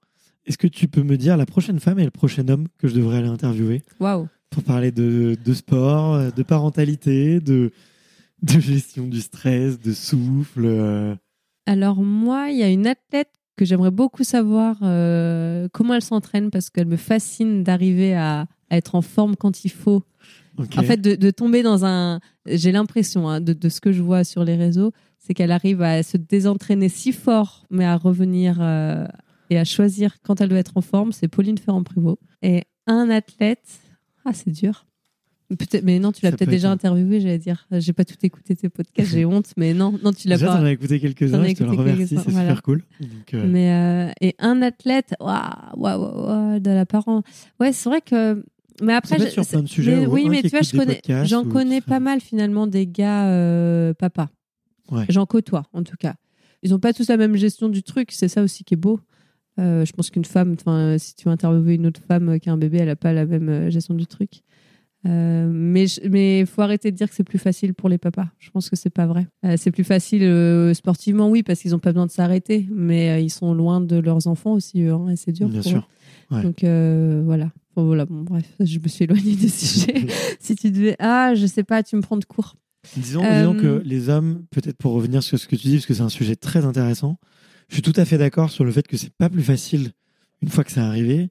[0.45, 2.93] est-ce que tu peux me dire la prochaine femme et le prochain homme que je
[2.93, 4.27] devrais aller interviewer Waouh!
[4.51, 7.71] pour parler de, de sport de parentalité de
[8.43, 11.15] de gestion du stress de souffle euh,
[11.65, 16.49] Alors moi, il y a une athlète que j'aimerais beaucoup savoir euh, comment elle s'entraîne
[16.51, 20.03] parce qu'elle me fascine d'arriver à, à être en forme quand il faut.
[20.57, 22.21] En fait, de, de tomber dans un...
[22.45, 25.81] J'ai l'impression hein, de, de ce que je vois sur les réseaux, c'est qu'elle arrive
[25.81, 29.05] à se désentraîner si fort, mais à revenir euh,
[29.49, 31.11] et à choisir quand elle doit être en forme.
[31.11, 32.19] C'est Pauline Ferrand-Prévot.
[32.41, 33.67] Et un athlète...
[34.23, 34.85] Ah, c'est dur.
[35.83, 37.67] Mais non, tu l'as peut-être peut déjà être- interviewé, j'allais dire.
[37.71, 40.57] J'ai pas tout écouté tes podcasts, j'ai honte, mais non, non, tu l'as pas.
[40.57, 42.41] t'en as écouté quelques-uns, je te le remercie, c'est voilà.
[42.49, 42.83] super cool.
[42.99, 45.39] Donc, euh, Mais euh, et un athlète, waouh,
[45.75, 47.23] waouh, waouh, waouh, de la parent.
[47.59, 48.43] Ouais, c'est vrai que.
[48.81, 51.01] Mais après, je- sur plein de sujets, mais ou oui, mais tu vois, je connais,
[51.25, 54.29] j'en connais pas fait- mal finalement des gars euh, papa.
[54.91, 55.05] Ouais.
[55.09, 56.15] J'en côtoie en tout cas.
[56.61, 58.09] Ils ont pas tous la même gestion du truc.
[58.11, 58.99] C'est ça aussi qui est beau.
[59.59, 60.55] Euh, je pense qu'une femme,
[60.97, 63.25] si tu veux interviewer une autre femme qui a un bébé, elle a pas la
[63.25, 64.41] même euh, gestion du truc.
[65.05, 68.27] Euh, mais mais faut arrêter de dire que c'est plus facile pour les papas.
[68.39, 69.27] Je pense que c'est pas vrai.
[69.45, 73.23] Euh, c'est plus facile euh, sportivement, oui, parce qu'ils ont pas besoin de s'arrêter, mais
[73.23, 75.47] ils sont loin de leurs enfants aussi, eux, hein, et c'est dur.
[75.47, 75.87] Bien pour sûr.
[76.31, 76.35] eux.
[76.35, 76.41] Ouais.
[76.41, 76.63] Donc
[77.25, 77.51] voilà.
[77.75, 78.05] Bon, voilà.
[78.05, 80.07] Bon, bref, je me suis éloignée des sujets.
[80.39, 82.55] si tu devais, ah, je sais pas, tu me prends de court.
[82.97, 85.93] Disons, disons que les hommes, peut-être pour revenir sur ce que tu dis, parce que
[85.95, 87.17] c'est un sujet très intéressant,
[87.67, 89.91] je suis tout à fait d'accord sur le fait que c'est pas plus facile
[90.41, 91.29] une fois que c'est arrivé.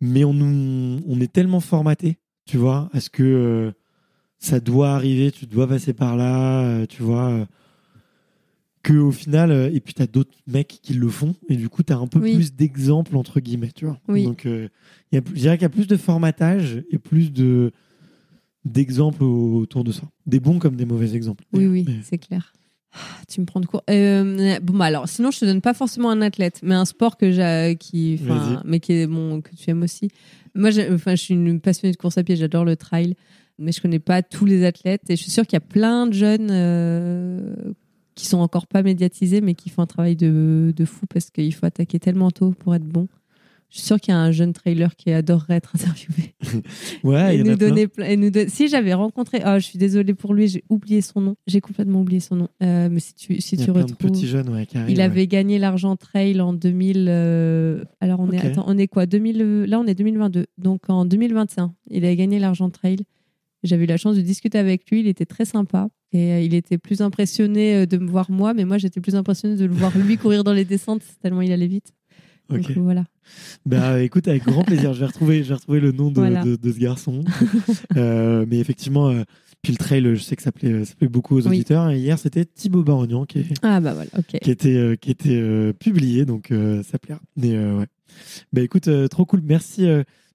[0.00, 3.72] mais on, nous, on est tellement formaté, tu vois, à ce que euh,
[4.38, 7.44] ça doit arriver, tu dois passer par là, euh, tu vois, euh,
[8.82, 11.82] que au final, et puis tu as d'autres mecs qui le font, et du coup,
[11.84, 12.34] tu as un peu Oui.
[12.34, 13.98] plus d'exemples, entre guillemets, tu vois.
[14.08, 14.24] Oui.
[14.24, 17.72] Donc, y a, je dirais qu'il y a plus de formatage et plus de
[18.64, 20.02] d'exemples au- autour de ça.
[20.26, 21.42] Des bons comme des mauvais exemples.
[21.52, 22.52] Oui, oui, c'est clair.
[22.94, 23.82] Ah, Tu me prends de court.
[23.90, 27.16] Euh, bon, bah alors, sinon, je te donne pas forcément un athlète, mais un sport
[27.16, 28.20] que j'ai, qui,
[28.64, 30.08] mais qui est bon, que tu aimes aussi.
[30.54, 33.14] Moi, enfin, je suis une passionnée de course à pied, j'adore le trail,
[33.58, 36.06] mais je connais pas tous les athlètes et je suis sûre qu'il y a plein
[36.06, 37.54] de jeunes euh,
[38.14, 41.54] qui sont encore pas médiatisés, mais qui font un travail de, de fou parce qu'il
[41.54, 43.08] faut attaquer tellement tôt pour être bon.
[43.72, 46.34] Je suis sûre qu'il y a un jeune trailer qui adorerait être interviewé
[47.04, 47.68] Ouais, et il nous a plein.
[47.68, 50.62] donner plein- et nous don- Si j'avais rencontré, oh, je suis désolée pour lui, j'ai
[50.68, 51.36] oublié son nom.
[51.46, 52.48] J'ai complètement oublié son nom.
[52.62, 54.66] Euh, mais si tu si Il y a tu plein retrouves, de petits jeunes ouais,
[54.66, 55.04] qui arrivent, il ouais.
[55.04, 57.06] avait gagné l'argent trail en 2000.
[57.08, 60.44] euh, Alors on est attends, on est quoi 2000 euh, Là on est 2022.
[60.58, 62.98] Donc en 2021, il avait gagné l'argent trail.
[63.62, 65.00] J'avais eu la chance de discuter avec lui.
[65.00, 68.66] Il était très sympa et euh, il était plus impressionné de me voir moi, mais
[68.66, 71.68] moi j'étais plus impressionnée de le voir lui courir dans les descentes tellement il allait
[71.68, 71.94] vite.
[72.48, 72.72] Donc Ok.
[72.76, 73.04] voilà.
[73.64, 74.92] Bah écoute, avec grand plaisir.
[74.94, 76.44] Je vais retrouver, je vais retrouver le nom de, Voilà.
[76.44, 77.24] de, de ce garçon.
[77.96, 79.22] Euh, mais effectivement, euh,
[79.62, 81.56] puis le trail, je sais que ça plaît, ça plaît beaucoup aux Oui.
[81.58, 81.90] auditeurs.
[81.90, 84.10] Et hier, c'était Thibaut Barognan qui, Ah bah voilà.
[84.18, 84.38] Ok.
[84.40, 87.20] qui était, euh, qui était euh, publié, donc ça plaira.
[87.36, 87.86] Mais ouais.
[88.52, 89.40] Bah écoute, trop cool.
[89.44, 89.86] Merci,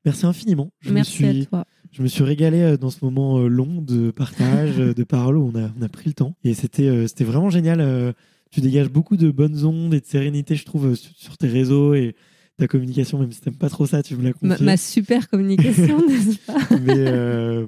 [0.05, 0.72] merci infiniment.
[0.82, 1.66] Je Merci me suis, à toi.
[1.91, 5.70] je me suis régalé dans ce moment long de partage, de parole où on a,
[5.80, 6.36] on a pris le temps.
[6.43, 8.14] Et c'était, c'était vraiment génial.
[8.51, 12.15] Tu dégages beaucoup de bonnes ondes et de sérénité, je trouve, sur, tes réseaux et
[12.57, 14.65] ta communication, même si t'aimes pas trop ça, tu me l'as Ma, confié.
[14.65, 16.57] ma super communication, n'est-ce pas?
[16.81, 17.67] Mais, euh,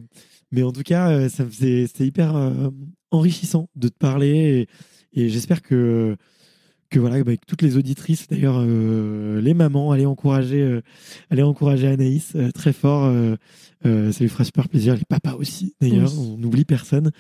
[0.52, 2.70] mais en tout cas, euh, ça me faisait, c'était hyper euh,
[3.12, 4.68] enrichissant de te parler
[5.14, 6.16] et, et j'espère que
[6.90, 10.82] que voilà, bah, que toutes les auditrices, d'ailleurs euh, les mamans, allez encourager, euh,
[11.30, 13.04] allez encourager Anaïs euh, très fort.
[13.06, 13.36] euh,
[13.86, 14.96] euh, ça lui fera super plaisir.
[14.96, 16.34] Les papas aussi, d'ailleurs, Oui.
[16.34, 17.12] on n'oublie personne.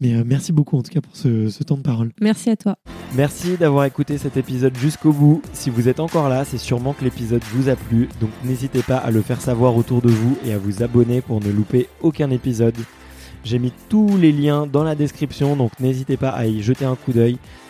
[0.00, 2.10] Mais euh, merci beaucoup en tout cas pour ce, ce temps de parole.
[2.20, 2.76] Merci à toi.
[3.16, 5.42] Merci d'avoir écouté cet épisode jusqu'au bout.
[5.52, 8.96] Si vous êtes encore là, c'est sûrement que l'épisode vous a plu, donc n'hésitez pas
[8.98, 12.30] à le faire savoir autour de vous et à vous abonner pour ne louper aucun
[12.30, 12.76] épisode.
[13.44, 16.96] J'ai mis tous les liens dans la description, donc n'hésitez pas à y jeter un
[16.96, 17.38] coup d'œil.